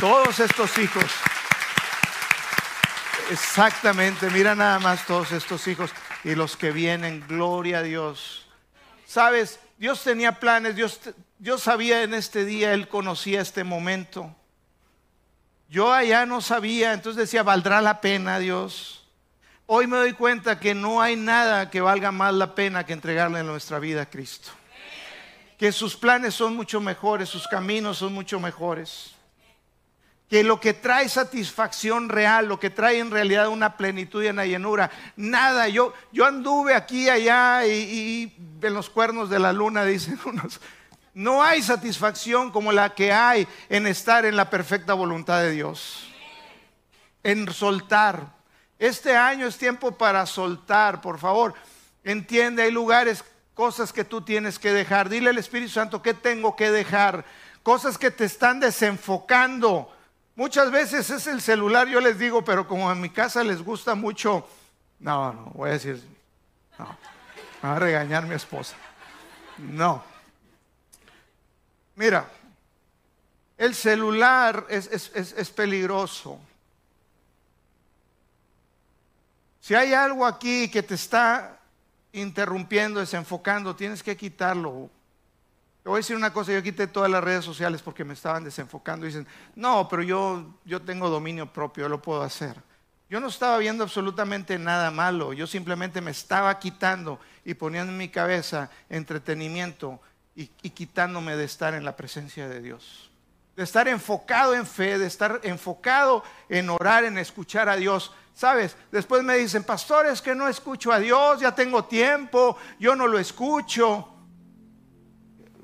[0.00, 1.04] Todos estos hijos.
[3.30, 5.90] Exactamente, mira nada más todos estos hijos
[6.22, 8.46] y los que vienen, gloria a Dios.
[9.04, 11.00] Sabes, Dios tenía planes, Dios,
[11.38, 14.34] Dios sabía en este día, Él conocía este momento.
[15.68, 19.04] Yo allá no sabía, entonces decía, ¿valdrá la pena Dios?
[19.66, 23.42] Hoy me doy cuenta que no hay nada que valga más la pena que entregarle
[23.42, 24.52] nuestra vida a Cristo
[25.58, 29.12] que sus planes son mucho mejores, sus caminos son mucho mejores.
[30.28, 34.44] Que lo que trae satisfacción real, lo que trae en realidad una plenitud y una
[34.44, 35.68] llenura, nada.
[35.68, 40.60] Yo, yo anduve aquí, allá y, y en los cuernos de la luna, dicen unos.
[41.14, 46.12] No hay satisfacción como la que hay en estar en la perfecta voluntad de Dios.
[47.22, 48.34] En soltar.
[48.78, 51.54] Este año es tiempo para soltar, por favor.
[52.04, 53.24] Entiende, hay lugares
[53.56, 55.08] cosas que tú tienes que dejar.
[55.08, 57.24] Dile al Espíritu Santo, ¿qué tengo que dejar?
[57.62, 59.90] Cosas que te están desenfocando.
[60.36, 63.94] Muchas veces es el celular, yo les digo, pero como en mi casa les gusta
[63.94, 64.46] mucho,
[64.98, 66.04] no, no, voy a decir,
[66.78, 66.98] no,
[67.64, 68.76] va a regañar mi esposa.
[69.56, 70.04] No.
[71.94, 72.28] Mira,
[73.56, 76.38] el celular es, es peligroso.
[79.62, 81.55] Si hay algo aquí que te está
[82.20, 84.90] interrumpiendo, desenfocando, tienes que quitarlo.
[85.82, 88.42] Te voy a decir una cosa, yo quité todas las redes sociales porque me estaban
[88.42, 89.06] desenfocando.
[89.06, 92.56] Dicen, no, pero yo, yo tengo dominio propio, yo lo puedo hacer.
[93.08, 97.98] Yo no estaba viendo absolutamente nada malo, yo simplemente me estaba quitando y poniendo en
[97.98, 100.00] mi cabeza entretenimiento
[100.34, 103.08] y, y quitándome de estar en la presencia de Dios.
[103.54, 108.76] De estar enfocado en fe, de estar enfocado en orar, en escuchar a Dios ¿Sabes?
[108.92, 113.18] Después me dicen, pastores, que no escucho a Dios, ya tengo tiempo, yo no lo
[113.18, 114.10] escucho.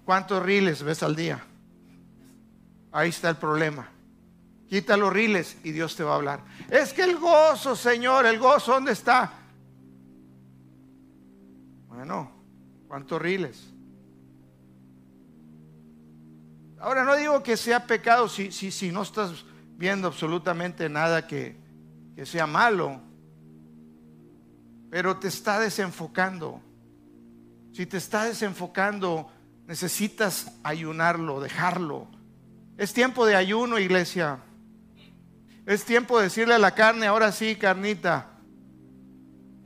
[0.06, 1.44] ¿Cuántos riles ves al día?
[2.90, 3.90] Ahí está el problema.
[4.70, 6.40] Quita los riles y Dios te va a hablar.
[6.70, 9.30] Es que el gozo, Señor, el gozo, ¿dónde está?
[11.88, 12.32] Bueno,
[12.88, 13.68] ¿cuántos riles?
[16.80, 19.44] Ahora no digo que sea pecado si, si, si no estás
[19.76, 21.61] viendo absolutamente nada que,
[22.14, 23.00] que sea malo,
[24.90, 26.60] pero te está desenfocando.
[27.72, 29.30] Si te está desenfocando,
[29.66, 32.08] necesitas ayunarlo, dejarlo.
[32.76, 34.38] Es tiempo de ayuno, iglesia.
[35.64, 38.26] Es tiempo de decirle a la carne, ahora sí, carnita.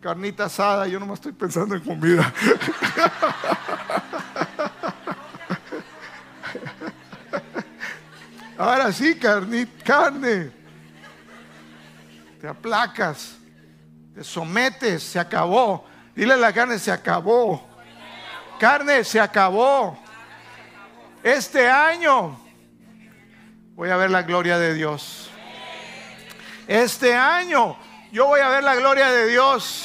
[0.00, 2.32] Carnita asada, yo no me estoy pensando en comida.
[8.58, 10.50] Ahora sí, carne, carne.
[12.46, 13.34] Te aplacas,
[14.14, 15.84] te sometes, se acabó.
[16.14, 17.68] Dile a la carne, se acabó.
[18.60, 19.98] Carne, se acabó.
[21.24, 22.38] Este año
[23.74, 25.28] voy a ver la gloria de Dios.
[26.68, 27.76] Este año
[28.12, 29.84] yo voy a ver la gloria de Dios.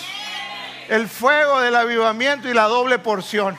[0.88, 3.58] El fuego del avivamiento y la doble porción.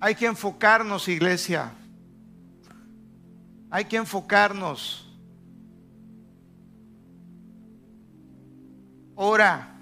[0.00, 1.72] Hay que enfocarnos, iglesia.
[3.70, 5.08] Hay que enfocarnos.
[9.14, 9.74] Ora.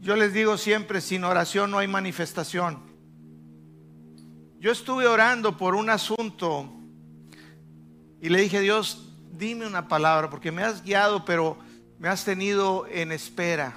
[0.00, 2.78] Yo les digo siempre, sin oración no hay manifestación.
[4.58, 6.72] Yo estuve orando por un asunto
[8.20, 11.58] y le dije, Dios, dime una palabra, porque me has guiado, pero
[11.98, 13.76] me has tenido en espera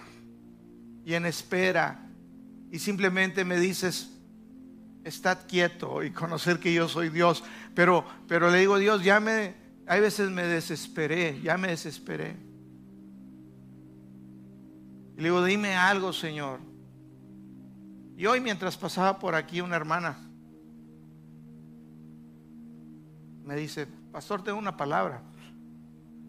[1.05, 2.07] y en espera.
[2.71, 4.09] Y simplemente me dices,
[5.03, 7.43] estad quieto y conocer que yo soy Dios.
[7.73, 9.55] Pero, pero le digo, Dios, ya me,
[9.87, 12.35] hay veces me desesperé, ya me desesperé.
[15.17, 16.59] Y le digo, dime algo, Señor.
[18.17, 20.17] Y hoy mientras pasaba por aquí una hermana,
[23.43, 25.21] me dice, pastor, tengo una palabra.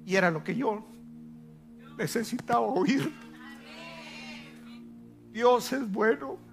[0.04, 0.85] Y era lo que yo
[1.96, 3.12] necesitaba oír.
[5.30, 6.51] Dios es bueno.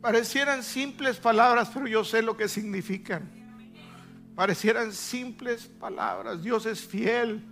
[0.00, 3.28] Parecieran simples palabras, pero yo sé lo que significan.
[4.34, 6.42] Parecieran simples palabras.
[6.42, 7.44] Dios es fiel.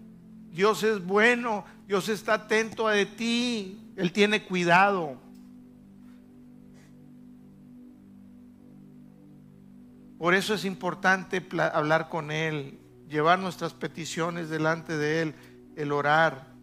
[0.52, 1.64] Dios es bueno.
[1.86, 3.92] Dios está atento a ti.
[3.96, 5.20] Él tiene cuidado.
[10.18, 12.78] Por eso es importante hablar con Él,
[13.08, 15.34] llevar nuestras peticiones delante de Él,
[15.76, 16.55] el orar.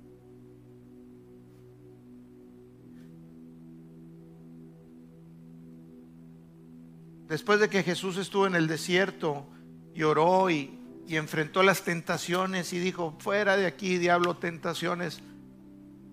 [7.34, 9.48] Después de que Jesús estuvo en el desierto
[9.96, 15.20] y oró y, enfrentó las tentaciones y dijo, fuera de aquí, diablo, tentaciones,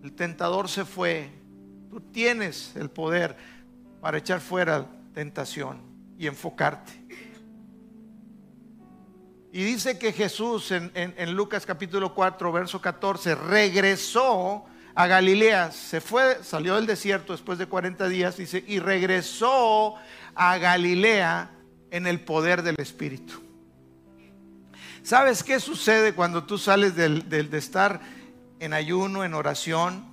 [0.03, 1.29] el tentador se fue.
[1.91, 3.37] Tú tienes el poder
[4.01, 5.83] para echar fuera tentación
[6.19, 6.93] y enfocarte.
[9.53, 16.01] Y dice que Jesús en, en, Lucas capítulo 4, verso 14, regresó a Galilea, se
[16.01, 19.97] fue, salió del desierto después de 40 días, dice, y regresó
[20.35, 21.51] a Galilea
[21.91, 23.41] en el poder del Espíritu.
[25.03, 28.01] ¿Sabes qué sucede cuando tú sales del, de estar
[28.59, 30.05] en ayuno, en oración?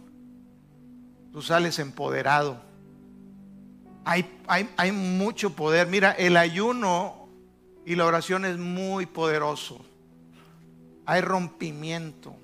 [1.32, 2.62] Tú sales empoderado.
[4.06, 5.88] Hay, hay, hay mucho poder.
[5.88, 7.28] Mira, el ayuno
[7.86, 9.86] y la oración es muy poderoso.
[11.06, 12.36] Hay rompimiento.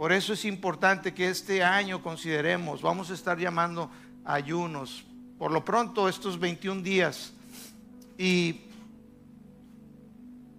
[0.00, 3.90] Por eso es importante que este año consideremos, vamos a estar llamando
[4.24, 5.04] ayunos,
[5.38, 7.34] por lo pronto estos 21 días.
[8.16, 8.62] Y,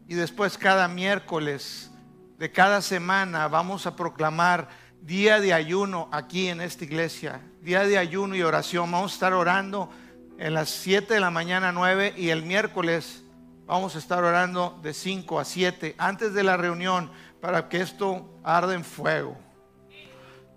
[0.07, 1.89] y después cada miércoles
[2.37, 4.69] de cada semana vamos a proclamar
[5.01, 8.91] día de ayuno aquí en esta iglesia, día de ayuno y oración.
[8.91, 9.89] Vamos a estar orando
[10.37, 13.23] en las 7 de la mañana 9 y el miércoles
[13.65, 17.09] vamos a estar orando de 5 a 7 antes de la reunión
[17.41, 19.35] para que esto arde en fuego.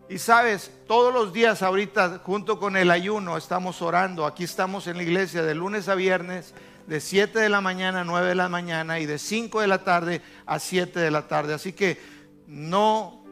[0.09, 4.27] Y sabes, todos los días ahorita, junto con el ayuno, estamos orando.
[4.27, 6.53] Aquí estamos en la iglesia de lunes a viernes,
[6.87, 9.83] de 7 de la mañana a 9 de la mañana y de 5 de la
[9.83, 11.55] tarde a 7 de la tarde.
[11.55, 11.99] Así que
[12.47, 13.25] no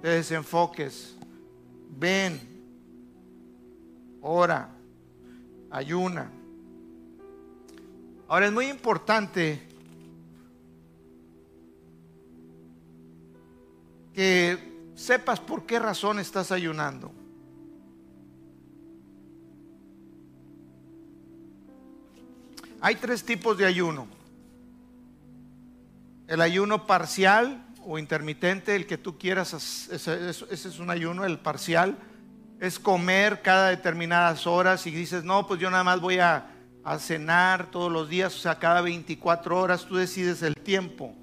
[0.00, 1.16] te desenfoques.
[1.90, 2.40] Ven,
[4.22, 4.70] ora,
[5.70, 6.32] ayuna.
[8.26, 9.67] Ahora es muy importante
[14.18, 14.58] que
[14.96, 17.12] sepas por qué razón estás ayunando.
[22.80, 24.08] Hay tres tipos de ayuno.
[26.26, 29.52] El ayuno parcial o intermitente, el que tú quieras,
[29.92, 31.96] ese, es un ayuno, el parcial.
[32.58, 36.50] es comer cada determinadas horas y dices, no, pues yo nada más voy a,
[36.82, 41.14] a cenar todos los días, o sea, cada 24 horas, tú decides el tiempo,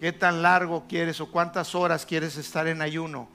[0.00, 3.28] qué tan largo quieres o cuántas horas quieres estar en ayuno.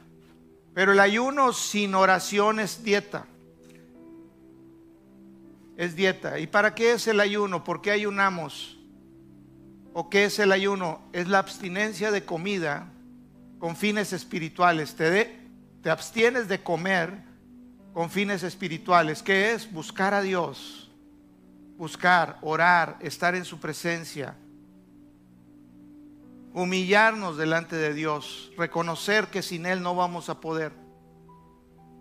[0.73, 3.27] Pero el ayuno sin oración es dieta.
[5.77, 6.39] Es dieta.
[6.39, 7.63] ¿Y para qué es el ayuno?
[7.63, 8.77] ¿Por qué ayunamos?
[9.93, 11.01] ¿O qué es el ayuno?
[11.13, 12.91] Es la abstinencia de comida
[13.59, 14.95] con fines espirituales.
[14.95, 15.37] Te,
[15.83, 17.13] te abstienes de comer
[17.93, 19.21] con fines espirituales.
[19.21, 19.71] ¿Qué es?
[19.71, 20.91] Buscar a Dios.
[21.77, 24.35] Buscar, orar, estar en su presencia.
[26.55, 28.53] Humillarnos delante de Dios.
[28.57, 30.71] Reconocer que sin Él no vamos a poder.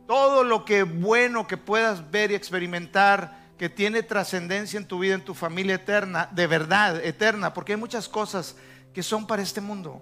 [0.06, 5.16] Todo lo que bueno que puedas ver y experimentar que tiene trascendencia en tu vida,
[5.16, 8.54] en tu familia eterna, de verdad, eterna, porque hay muchas cosas
[8.92, 10.00] que son para este mundo.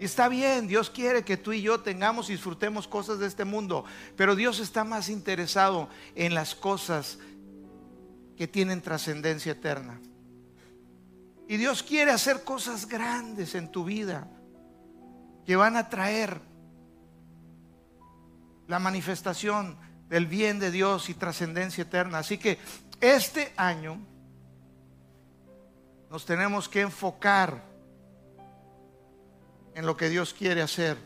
[0.00, 3.44] Y está bien, Dios quiere que tú y yo tengamos y disfrutemos cosas de este
[3.44, 3.84] mundo,
[4.16, 7.20] pero Dios está más interesado en las cosas
[8.36, 10.00] que tienen trascendencia eterna.
[11.48, 14.28] Y Dios quiere hacer cosas grandes en tu vida
[15.46, 16.42] que van a traer
[18.66, 19.78] la manifestación
[20.10, 22.18] del bien de Dios y trascendencia eterna.
[22.18, 22.58] Así que
[23.00, 23.98] este año
[26.10, 27.64] nos tenemos que enfocar
[29.74, 30.98] en lo que Dios quiere hacer.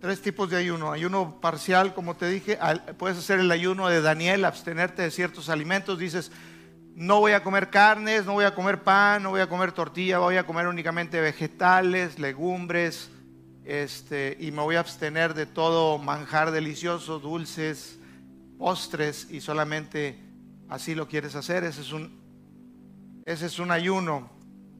[0.00, 0.92] Tres tipos de ayuno.
[0.92, 2.56] Ayuno parcial, como te dije,
[2.98, 5.98] puedes hacer el ayuno de Daniel, abstenerte de ciertos alimentos.
[5.98, 6.30] Dices,
[6.94, 10.18] no voy a comer carnes, no voy a comer pan, no voy a comer tortilla,
[10.18, 13.10] voy a comer únicamente vegetales, legumbres,
[13.64, 17.98] este, y me voy a abstener de todo manjar delicioso, dulces,
[18.56, 20.18] postres, y solamente
[20.68, 21.64] así lo quieres hacer.
[21.64, 22.20] Ese es un,
[23.26, 24.30] ese es un ayuno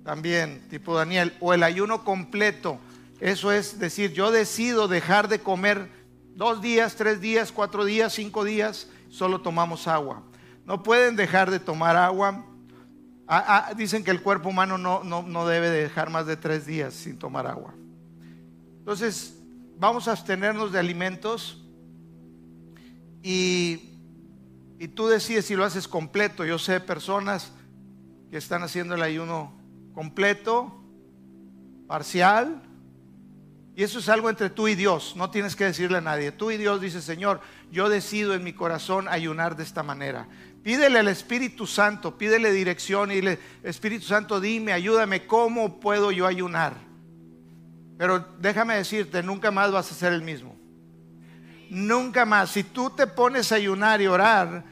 [0.04, 2.78] también, tipo Daniel, o el ayuno completo.
[3.20, 5.90] Eso es decir, yo decido dejar de comer
[6.34, 10.22] dos días, tres días, cuatro días, cinco días, solo tomamos agua.
[10.64, 12.44] No pueden dejar de tomar agua.
[13.26, 16.94] Ah, ah, dicen que el cuerpo humano no, no, debe dejar más de tres días
[16.94, 17.74] sin tomar agua.
[18.78, 19.36] Entonces,
[19.78, 21.66] vamos a abstenernos de alimentos
[23.22, 23.96] y,
[24.78, 26.44] y tú decides si lo haces completo.
[26.44, 27.52] Yo sé personas
[28.30, 29.52] que están haciendo el ayuno
[29.92, 30.80] completo,
[31.88, 32.62] parcial,
[33.78, 36.32] y eso es algo entre tú y Dios, no tienes que decirle a nadie.
[36.32, 40.26] Tú y Dios dice, Señor, yo decido en mi corazón ayunar de esta manera.
[40.64, 46.26] Pídele al Espíritu Santo, pídele dirección y dile, Espíritu Santo, dime, ayúdame, ¿cómo puedo yo
[46.26, 46.74] ayunar?
[47.96, 50.56] Pero déjame decirte, nunca más vas a ser el mismo.
[51.70, 52.50] Nunca más.
[52.50, 54.64] Si tú te pones a ayunar y orar,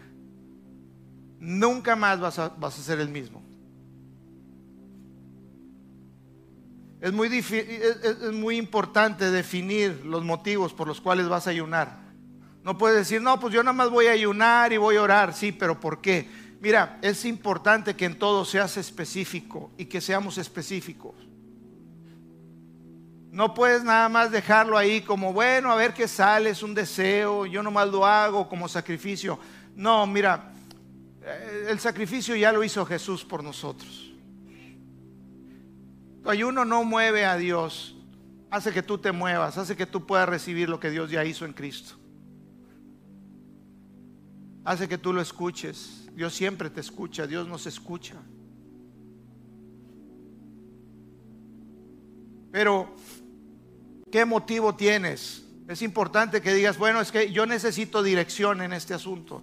[1.39, 3.46] nunca más vas a, vas a ser el mismo.
[7.01, 12.07] Es muy, es muy importante definir los motivos por los cuales vas a ayunar.
[12.67, 15.35] No puedes decir, no, pues yo nada más voy a ayunar y voy a orar.
[15.35, 16.29] Sí, pero ¿por qué?
[16.61, 21.15] Mira, es importante que en todo seas específico y que seamos específicos.
[23.31, 27.45] No puedes nada más dejarlo ahí como, bueno, a ver qué sale, es un deseo,
[27.45, 29.39] yo nomás lo hago como sacrificio.
[29.75, 30.53] No, mira,
[31.23, 34.11] eh, el sacrificio ya lo hizo Jesús por nosotros.
[36.27, 37.97] Tu ayuno no mueve a Dios,
[38.51, 41.47] hace que tú te muevas, hace que tú puedas recibir lo que Dios ya hizo
[41.47, 41.97] en Cristo
[44.67, 46.09] hace que tú lo escuches.
[46.13, 48.17] Dios siempre te escucha, Dios nos escucha.
[52.51, 52.97] Pero,
[54.11, 55.45] ¿qué motivo tienes?
[55.69, 59.43] Es importante que digas, bueno, es que yo necesito dirección en este asunto.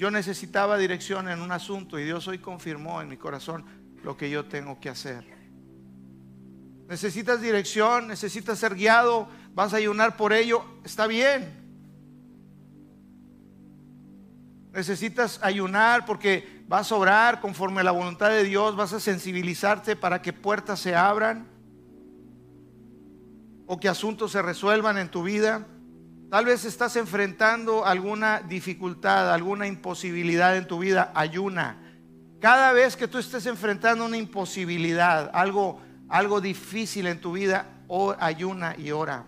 [0.00, 3.66] Yo necesitaba dirección en un asunto y Dios hoy confirmó en mi corazón
[4.02, 5.26] lo que yo tengo que hacer.
[6.88, 11.52] Necesitas dirección, necesitas ser guiado, vas a ayunar por ello, está bien.
[14.72, 19.96] Necesitas ayunar porque vas a orar conforme a la voluntad de Dios, vas a sensibilizarte
[19.96, 21.46] para que puertas se abran
[23.66, 25.66] o que asuntos se resuelvan en tu vida.
[26.30, 31.76] Tal vez estás enfrentando alguna dificultad, alguna imposibilidad en tu vida, ayuna.
[32.40, 37.66] Cada vez que tú estés enfrentando una imposibilidad, algo, algo difícil en tu vida,
[38.20, 39.24] ayuna y ora.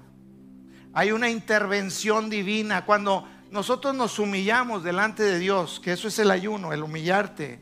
[0.93, 2.85] Hay una intervención divina.
[2.85, 7.61] Cuando nosotros nos humillamos delante de Dios, que eso es el ayuno, el humillarte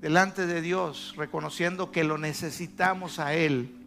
[0.00, 3.81] delante de Dios, reconociendo que lo necesitamos a Él.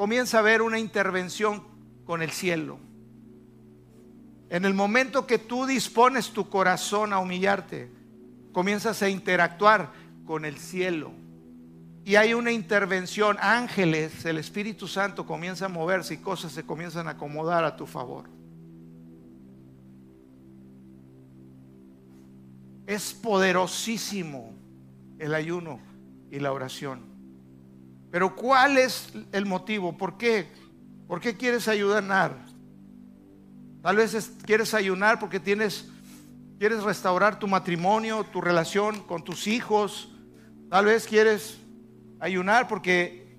[0.00, 1.62] Comienza a haber una intervención
[2.06, 2.78] con el cielo.
[4.48, 7.92] En el momento que tú dispones tu corazón a humillarte,
[8.50, 9.92] comienzas a interactuar
[10.24, 11.12] con el cielo.
[12.02, 17.06] Y hay una intervención, ángeles, el Espíritu Santo comienza a moverse y cosas se comienzan
[17.06, 18.24] a acomodar a tu favor.
[22.86, 24.54] Es poderosísimo
[25.18, 25.78] el ayuno
[26.30, 27.09] y la oración.
[28.10, 29.96] Pero ¿cuál es el motivo?
[29.96, 30.48] ¿Por qué?
[31.06, 32.36] ¿Por qué quieres ayudar?
[33.82, 35.88] Tal vez quieres ayunar porque tienes
[36.60, 40.10] quieres restaurar tu matrimonio, tu relación con tus hijos.
[40.68, 41.58] Tal vez quieres
[42.18, 43.38] ayunar porque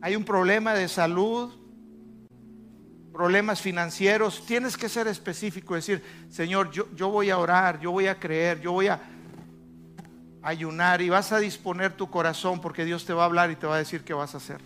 [0.00, 1.52] hay un problema de salud,
[3.12, 4.46] problemas financieros.
[4.46, 8.60] Tienes que ser específico, decir, Señor, yo, yo voy a orar, yo voy a creer,
[8.60, 9.00] yo voy a
[10.44, 13.66] ayunar y vas a disponer tu corazón porque Dios te va a hablar y te
[13.66, 14.60] va a decir qué vas a hacer.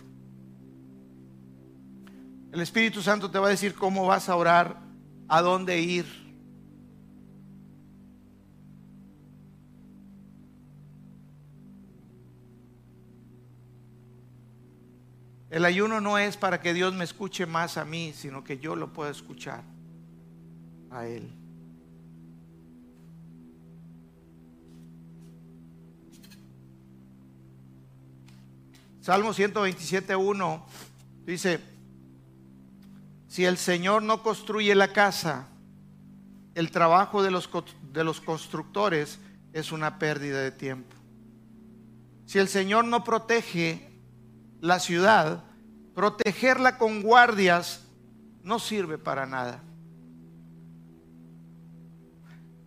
[2.51, 4.77] El Espíritu Santo te va a decir cómo vas a orar,
[5.27, 6.05] a dónde ir.
[15.49, 18.75] El ayuno no es para que Dios me escuche más a mí, sino que yo
[18.75, 19.63] lo pueda escuchar
[20.91, 21.31] a Él.
[29.01, 30.61] Salmo 127.1
[31.25, 31.59] dice,
[33.27, 35.47] si el Señor no construye la casa,
[36.55, 37.49] el trabajo de los,
[37.93, 39.19] de los constructores
[39.53, 40.95] es una pérdida de tiempo.
[42.25, 43.89] Si el Señor no protege
[44.59, 45.43] la ciudad,
[45.95, 47.85] protegerla con guardias
[48.43, 49.63] no sirve para nada.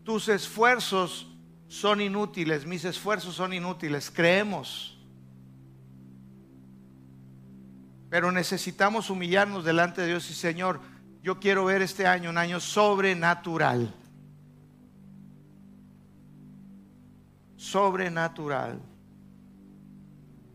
[0.05, 1.28] Tus esfuerzos
[1.68, 5.01] son inútiles, mis esfuerzos son inútiles, creemos.
[8.13, 10.81] Pero necesitamos humillarnos delante de Dios y Señor,
[11.23, 13.95] yo quiero ver este año un año sobrenatural.
[17.57, 18.83] Sobrenatural.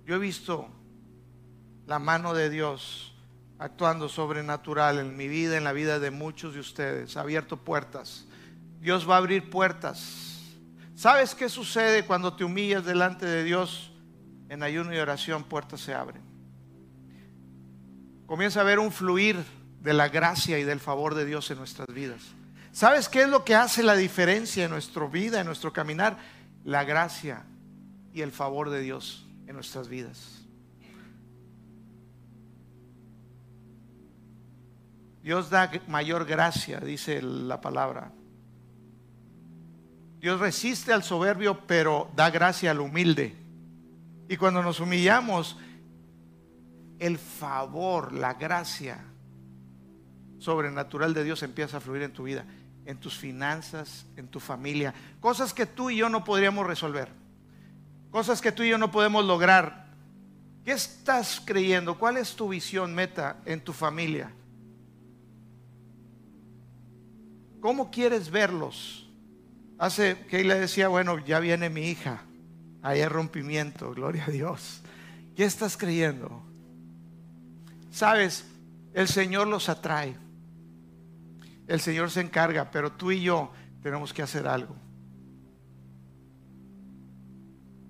[0.06, 0.70] Yo he visto
[1.88, 3.16] la mano de Dios
[3.58, 7.18] actuando sobrenatural en mi vida, en la vida de muchos de ustedes.
[7.18, 8.28] Ha abierto puertas.
[8.80, 10.44] Dios va a abrir puertas.
[10.94, 13.92] ¿Sabes qué sucede cuando te humillas delante de Dios
[14.48, 15.44] en ayuno y oración?
[15.44, 16.37] Puertas se abren.
[18.28, 19.44] Comienza a haber un fluir
[19.82, 22.22] de la gracia y del favor de Dios en nuestras vidas.
[22.74, 26.18] ¿Sabes qué es lo que hace la diferencia en nuestra vida, en nuestro caminar?
[26.66, 27.46] La gracia
[28.14, 30.44] y el favor de Dios en nuestras vidas.
[35.24, 38.12] Dios da mayor gracia, dice la palabra.
[40.20, 43.36] Dios resiste al soberbio, pero da gracia al humilde.
[44.28, 45.58] Y cuando nos humillamos,
[47.00, 49.04] el favor, la gracia
[50.40, 52.46] sobrenatural de Dios empieza a fluir en tu vida,
[52.86, 54.94] en tus finanzas, en tu familia.
[55.20, 57.10] Cosas que tú y yo no podríamos resolver.
[58.12, 59.88] Cosas que tú y yo no podemos lograr.
[60.64, 61.98] ¿Qué estás creyendo?
[61.98, 64.32] ¿Cuál es tu visión, meta en tu familia?
[67.62, 69.10] ¿Cómo quieres verlos?
[69.78, 72.22] Hace que le decía, bueno, ya viene mi hija.
[72.82, 74.82] Ahí hay rompimiento, gloria a Dios.
[75.36, 76.47] ¿Qué estás creyendo?
[77.98, 78.46] Sabes,
[78.94, 80.16] el Señor los atrae.
[81.66, 84.76] El Señor se encarga, pero tú y yo tenemos que hacer algo.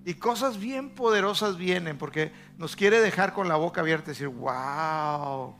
[0.06, 4.28] Y cosas bien poderosas vienen porque nos quiere dejar con la boca abierta y decir,
[4.28, 5.58] wow,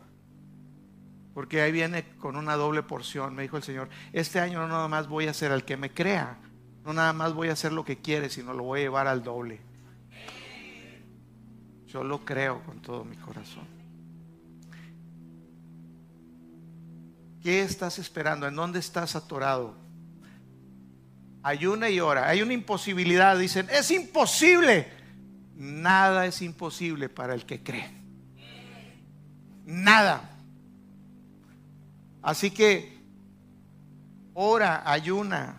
[1.34, 3.90] porque ahí viene con una doble porción, me dijo el Señor.
[4.14, 6.38] Este año no nada más voy a ser el que me crea,
[6.86, 9.22] no nada más voy a hacer lo que quiere, sino lo voy a llevar al
[9.22, 9.60] doble.
[11.86, 13.77] Yo lo creo con todo mi corazón.
[17.48, 18.46] ¿Qué estás esperando?
[18.46, 19.74] ¿En dónde estás atorado?
[21.42, 22.28] Ayuna y ora.
[22.28, 23.38] Hay una imposibilidad.
[23.38, 24.86] Dicen, es imposible.
[25.56, 27.90] Nada es imposible para el que cree.
[29.64, 30.28] Nada.
[32.20, 32.98] Así que
[34.34, 35.56] ora, ayuna.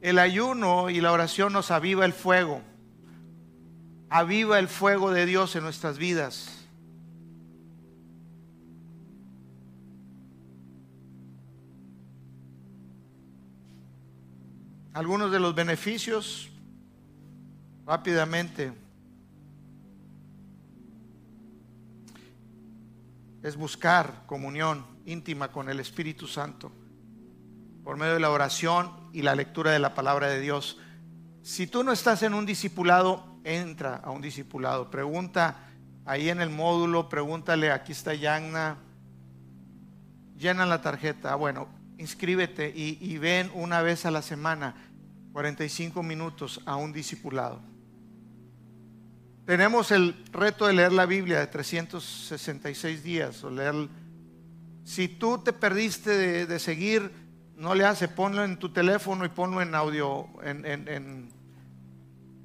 [0.00, 2.62] El ayuno y la oración nos aviva el fuego.
[4.08, 6.59] Aviva el fuego de Dios en nuestras vidas.
[15.00, 16.50] Algunos de los beneficios,
[17.86, 18.74] rápidamente.
[23.42, 26.70] es buscar comunión íntima con el Espíritu Santo
[27.82, 30.76] por medio de la oración y la lectura de la palabra de Dios.
[31.42, 34.90] Si tú no estás en un discipulado, entra a un discipulado.
[34.90, 35.70] Pregunta
[36.04, 38.76] Ahí en el módulo, pregúntale, aquí está Yagna.
[40.36, 41.32] Llena la tarjeta.
[41.32, 44.74] Ah, bueno, inscríbete y, y ven una vez a la semana,
[45.32, 47.60] 45 minutos a un discipulado.
[49.46, 53.88] Tenemos el reto de leer la Biblia de 366 días leer.
[54.84, 57.10] Si tú te perdiste de, seguir,
[57.56, 60.64] no le hace, ponlo en tu teléfono y ponlo en audio, en,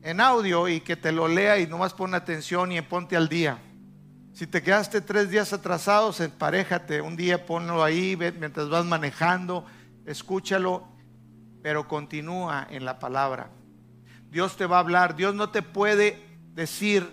[0.02, 3.60] en, audio y que te lo lea y nomás pon atención y ponte al día.
[4.34, 7.02] Si te quedaste tres días atrasados, emparejate.
[7.02, 9.66] Un día ponlo ahí mientras vas manejando,
[10.06, 10.95] escúchalo,
[11.66, 13.50] pero continúa en la palabra.
[14.30, 15.16] Dios te va a hablar.
[15.16, 17.12] Dios no te puede decir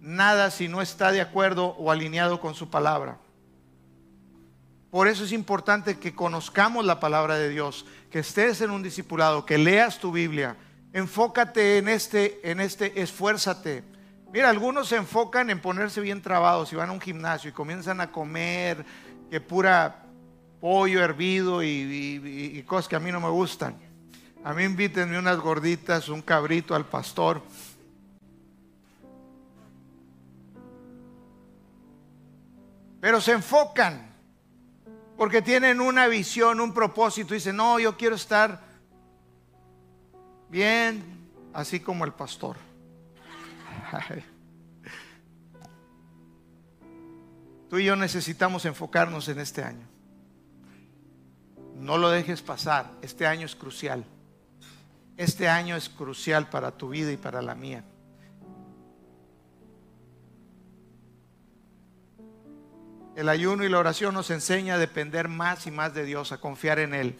[0.00, 3.18] nada si no está de acuerdo o alineado con su palabra.
[4.90, 9.44] Por eso es importante que conozcamos la palabra de Dios, que estés en un discipulado,
[9.44, 10.56] que leas tu Biblia.
[10.94, 13.84] Enfócate en este, en este, esfuérzate.
[14.32, 18.00] Mira, algunos se enfocan en ponerse bien trabados y van a un gimnasio y comienzan
[18.00, 18.86] a comer
[19.28, 20.06] que pura
[20.60, 23.76] pollo hervido y, cosas que a mí no me gustan.
[24.44, 27.42] A mí invítenme unas gorditas, un cabrito al pastor.
[33.00, 34.10] Pero se enfocan
[35.16, 37.34] porque tienen una visión, un propósito.
[37.34, 38.60] Dicen, no, yo quiero estar
[40.48, 42.56] bien, así como el pastor.
[47.68, 49.89] Tú y yo necesitamos enfocarnos en este año.
[51.80, 52.90] No lo dejes pasar.
[53.00, 54.04] Este año es crucial.
[55.16, 57.84] Este año es crucial para tu vida y para la mía.
[63.16, 66.38] El ayuno y la oración nos enseña a depender más y más de Dios, a
[66.38, 67.18] confiar en Él.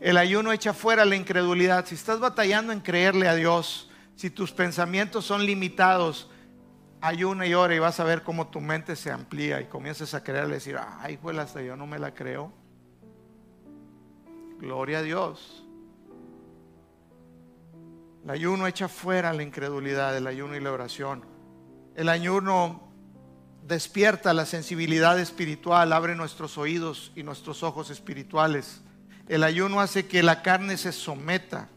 [0.00, 1.86] El ayuno echa fuera la incredulidad.
[1.86, 6.28] Si estás batallando en creerle a Dios, si tus pensamientos son limitados,
[7.00, 10.22] ayuna y ora y vas a ver cómo tu mente se amplía y comienzas a
[10.22, 12.63] creerle decir, ay, fue hasta yo no me la creo.
[14.64, 15.62] Gloria a Dios.
[18.24, 21.22] El ayuno echa fuera la incredulidad, el ayuno y la oración.
[21.94, 22.80] El ayuno
[23.66, 28.80] despierta la sensibilidad espiritual, abre nuestros oídos y nuestros ojos espirituales.
[29.28, 31.68] El ayuno hace que la carne se someta,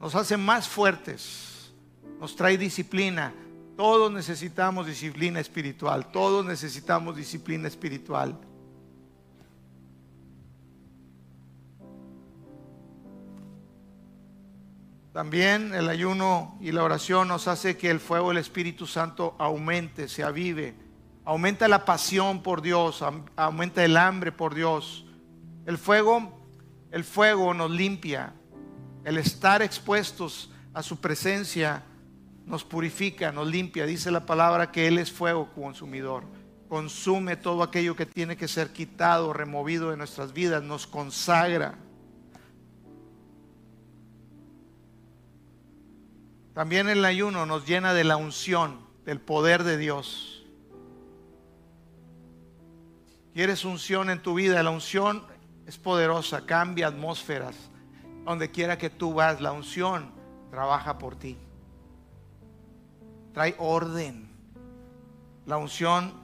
[0.00, 1.74] nos hace más fuertes,
[2.18, 3.34] nos trae disciplina.
[3.76, 8.40] Todos necesitamos disciplina espiritual, todos necesitamos disciplina espiritual.
[15.14, 20.08] También el ayuno y la oración nos hace que el fuego del Espíritu Santo aumente,
[20.08, 20.74] se avive.
[21.24, 23.00] Aumenta la pasión por Dios,
[23.36, 25.06] aumenta el hambre por Dios.
[25.66, 26.44] El fuego,
[26.90, 28.32] el fuego nos limpia.
[29.04, 31.84] El estar expuestos a su presencia
[32.44, 33.86] nos purifica, nos limpia.
[33.86, 36.24] Dice la palabra que Él es fuego consumidor.
[36.68, 41.78] Consume todo aquello que tiene que ser quitado, removido de nuestras vidas, nos consagra.
[46.54, 50.46] También el ayuno nos llena de la unción, del poder de Dios.
[53.34, 54.62] ¿Quieres unción en tu vida?
[54.62, 55.24] La unción
[55.66, 57.56] es poderosa, cambia atmósferas.
[58.24, 60.12] Donde quiera que tú vas, la unción
[60.50, 61.36] trabaja por ti.
[63.32, 64.30] Trae orden.
[65.46, 66.14] La unción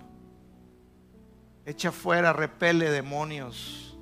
[1.67, 3.99] echa fuera, repele demonios.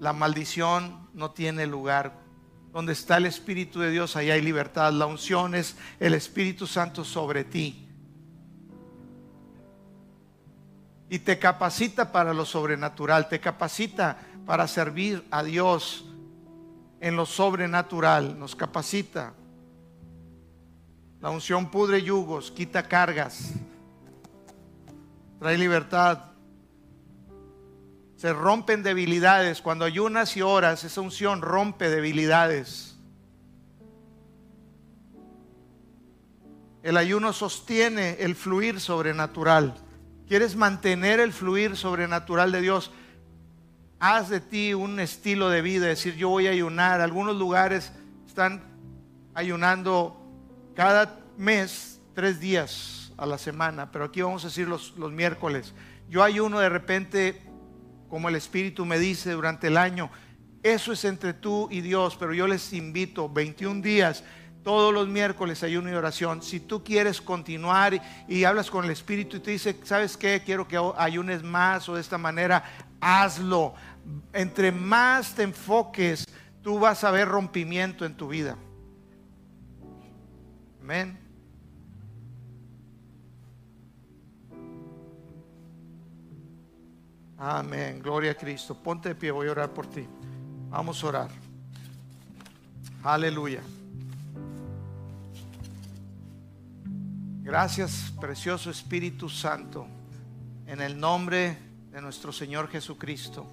[0.00, 2.25] La maldición no tiene lugar
[2.76, 4.92] donde está el Espíritu de Dios, allá hay libertad.
[4.92, 7.88] La unción es el Espíritu Santo sobre ti.
[11.08, 16.04] Y te capacita para lo sobrenatural, te capacita para servir a Dios
[17.00, 19.32] en lo sobrenatural, nos capacita.
[21.22, 23.54] La unción pudre yugos, quita cargas,
[25.38, 26.35] trae libertad.
[28.16, 29.60] Se rompen debilidades.
[29.60, 32.96] Cuando ayunas y oras, esa unción rompe debilidades.
[36.82, 39.74] El ayuno sostiene el fluir sobrenatural.
[40.28, 42.90] ¿Quieres mantener el fluir sobrenatural de Dios?
[43.98, 47.00] Haz de ti un estilo de vida, decir yo voy a ayunar.
[47.00, 47.92] Algunos lugares
[48.26, 48.62] están
[49.34, 50.16] ayunando
[50.74, 55.74] cada mes tres días a la semana, pero aquí vamos a decir los, los miércoles.
[56.08, 57.42] Yo ayuno de repente
[58.08, 60.10] como el Espíritu me dice durante el año.
[60.62, 64.24] Eso es entre tú y Dios, pero yo les invito 21 días,
[64.62, 66.42] todos los miércoles ayuno y oración.
[66.42, 70.42] Si tú quieres continuar y, hablas con el Espíritu y te dice, ¿sabes qué?
[70.44, 72.64] Quiero que ayunes más o de esta manera,
[73.00, 73.74] hazlo.
[74.32, 76.26] Entre más te enfoques,
[76.62, 78.56] tú vas a ver rompimiento en tu vida.
[80.82, 81.25] Amén.
[87.38, 88.00] Amén.
[88.02, 88.74] Gloria a Cristo.
[88.74, 90.06] Ponte de pie, voy a orar por ti.
[90.70, 91.30] Vamos a orar.
[93.02, 93.60] Aleluya.
[97.42, 99.86] Gracias, precioso Espíritu Santo,
[100.66, 101.56] en el nombre
[101.92, 103.46] de nuestro Señor Jesucristo,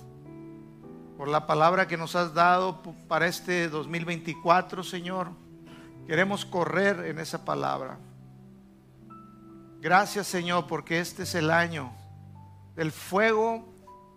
[1.16, 5.30] por la palabra que nos has dado para este 2024, Señor.
[6.08, 8.00] Queremos correr en esa palabra.
[9.80, 11.92] Gracias, Señor, porque este es el año
[12.76, 13.73] del fuego,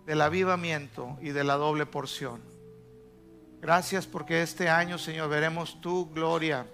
[0.07, 2.41] del avivamiento y de la doble porción.
[3.59, 6.65] Gracias porque este año, Señor, veremos tu gloria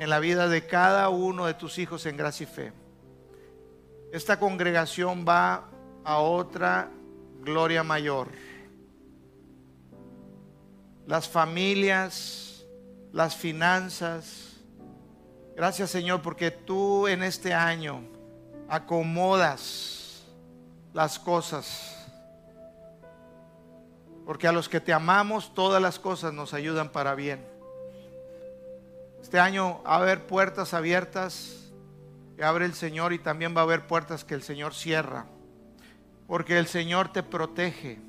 [0.00, 2.72] en la vida de cada uno de tus hijos en gracia y fe.
[4.12, 5.68] Esta congregación va
[6.02, 6.90] a otra
[7.42, 8.26] gloria mayor.
[11.06, 12.66] Las familias,
[13.12, 14.56] las finanzas.
[15.54, 18.02] Gracias Señor porque tú en este año
[18.68, 20.24] acomodas
[20.92, 21.97] las cosas
[24.28, 27.42] porque a los que te amamos todas las cosas nos ayudan para bien.
[29.22, 31.70] Este año va a haber puertas abiertas
[32.36, 35.24] que abre el Señor y también va a haber puertas que el Señor cierra.
[36.26, 38.00] Porque el Señor te protege.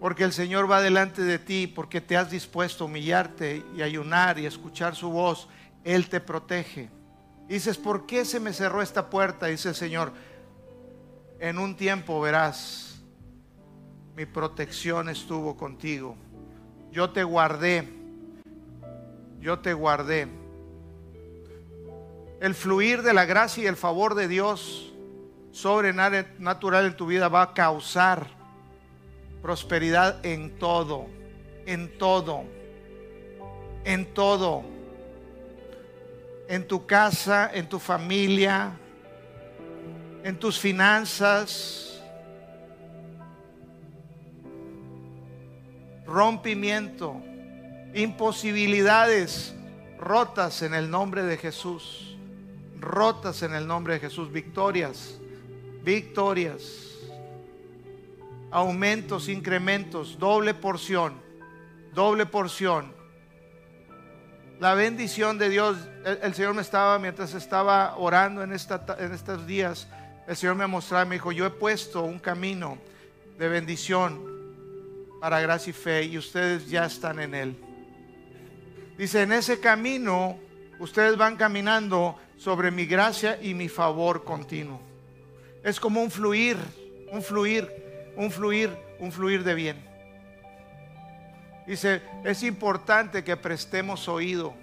[0.00, 4.40] Porque el Señor va delante de ti, porque te has dispuesto a humillarte y ayunar
[4.40, 5.48] y escuchar su voz.
[5.84, 6.90] Él te protege.
[7.46, 9.46] dices, ¿por qué se me cerró esta puerta?
[9.46, 10.12] Dice el Señor,
[11.38, 12.91] en un tiempo verás
[14.16, 16.16] mi protección estuvo contigo.
[16.90, 17.88] Yo te guardé,
[19.40, 20.28] yo te guardé.
[22.40, 24.92] El fluir de la gracia y el favor de Dios
[25.52, 28.26] sobrenatural en tu vida va a causar
[29.40, 31.06] prosperidad en todo,
[31.66, 32.44] en todo,
[33.84, 34.64] en todo.
[36.48, 38.72] En tu casa, en tu familia,
[40.22, 41.91] en tus finanzas
[46.12, 47.22] rompimiento,
[47.94, 49.54] imposibilidades
[49.98, 52.16] rotas en el nombre de Jesús.
[52.78, 54.30] Rotas en el nombre de Jesús.
[54.30, 55.18] Victorias,
[55.82, 56.88] victorias.
[58.50, 61.14] Aumentos, incrementos, doble porción,
[61.94, 62.92] doble porción.
[64.60, 69.88] La bendición de Dios, el, Señor me estaba, mientras estaba orando en, estos días,
[70.28, 72.76] el Señor me mostraba, me dijo, yo he puesto un camino
[73.38, 74.31] de bendición
[75.22, 77.56] para gracia y fe y ustedes ya están en él.
[78.98, 80.36] Dice, en ese camino
[80.80, 84.80] ustedes van caminando sobre mi gracia y mi favor continuo.
[85.62, 86.56] Es como un fluir,
[87.12, 87.70] un fluir,
[88.16, 89.76] un fluir, un fluir de bien.
[91.68, 94.54] Dice, es importante que prestemos oído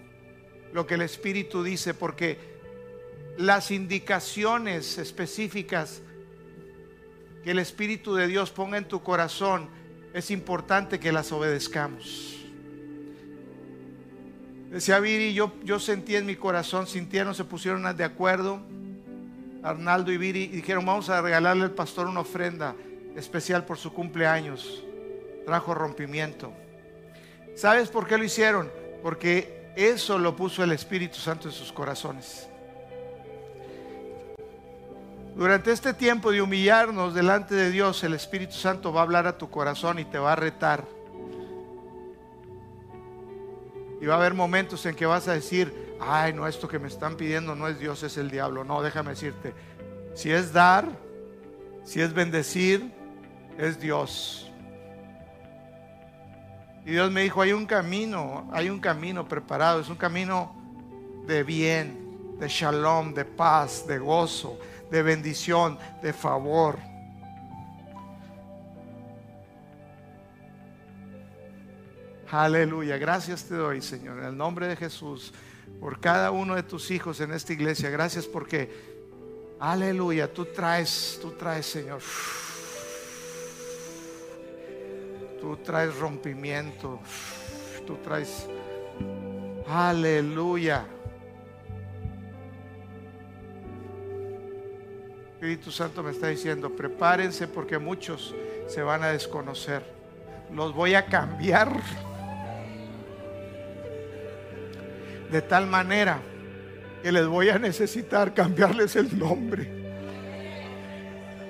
[0.74, 2.38] lo que el Espíritu dice porque
[3.38, 6.02] las indicaciones específicas
[7.46, 9.79] que el Espíritu de Dios ponga en tu corazón
[10.14, 12.36] es importante que las obedezcamos.
[14.72, 18.62] Decía Viri, yo, yo sentí en mi corazón, sintieron, se pusieron de acuerdo,
[19.64, 22.76] Arnaldo y Viri, y dijeron, vamos a regalarle al pastor una ofrenda
[23.16, 24.84] especial por su cumpleaños.
[25.46, 26.54] Trajo rompimiento.
[27.56, 28.72] ¿Sabes por qué lo hicieron?
[29.02, 32.49] Porque eso lo puso el Espíritu Santo en sus corazones.
[35.40, 39.38] Durante este tiempo de humillarnos delante de Dios, el Espíritu Santo va a hablar a
[39.38, 40.84] tu corazón y te va a retar.
[44.02, 46.90] Y va a haber momentos en que vas a decir, ay, no, esto que me
[46.90, 48.66] están pidiendo no es Dios, es el diablo.
[48.66, 49.54] No, déjame decirte,
[50.14, 50.90] si es dar,
[51.86, 52.92] si es bendecir,
[53.58, 54.52] es Dios.
[56.86, 60.54] Y Dios me dijo, hay un camino, hay un camino preparado, es un camino
[61.26, 64.60] de bien, de shalom, de paz, de gozo,
[64.90, 66.78] de bendición, de favor.
[72.32, 72.98] Aleluya.
[72.98, 75.34] Gracias te doy, Señor, en el nombre de Jesús,
[75.80, 77.90] por cada uno de tus hijos en esta iglesia.
[77.90, 78.70] Gracias porque,
[79.60, 82.02] aleluya, tú traes, tú traes, Señor.
[85.42, 87.00] Tú traes rompimiento.
[87.88, 88.46] Tú traes,
[89.68, 90.86] aleluya.
[95.40, 98.36] Espíritu Santo me está diciendo, prepárense porque muchos
[98.68, 99.82] se van a desconocer.
[100.54, 101.82] Los voy a cambiar
[105.32, 106.20] de tal manera
[107.02, 109.72] que les voy a necesitar cambiarles el nombre.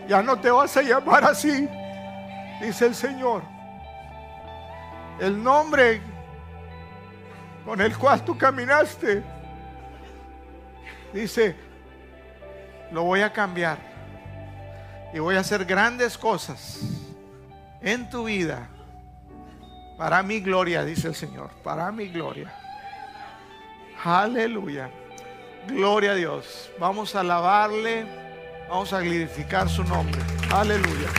[0.07, 1.67] Ya no te vas a llamar así,
[2.61, 3.41] dice el Señor.
[5.19, 5.99] El nombre
[7.65, 9.23] con el cual tú caminaste,
[11.11, 11.68] dice,
[12.91, 13.77] lo voy a cambiar.
[15.13, 16.81] Y voy a hacer grandes cosas
[17.81, 18.67] en tu vida.
[19.97, 21.49] Para mi gloria, dice el Señor.
[21.63, 22.53] Para mi gloria.
[24.03, 24.89] Aleluya.
[25.67, 26.69] Gloria a Dios.
[26.79, 28.05] Vamos a alabarle.
[28.69, 30.21] Vamos a glorificar su nombre.
[30.51, 31.09] Aleluya.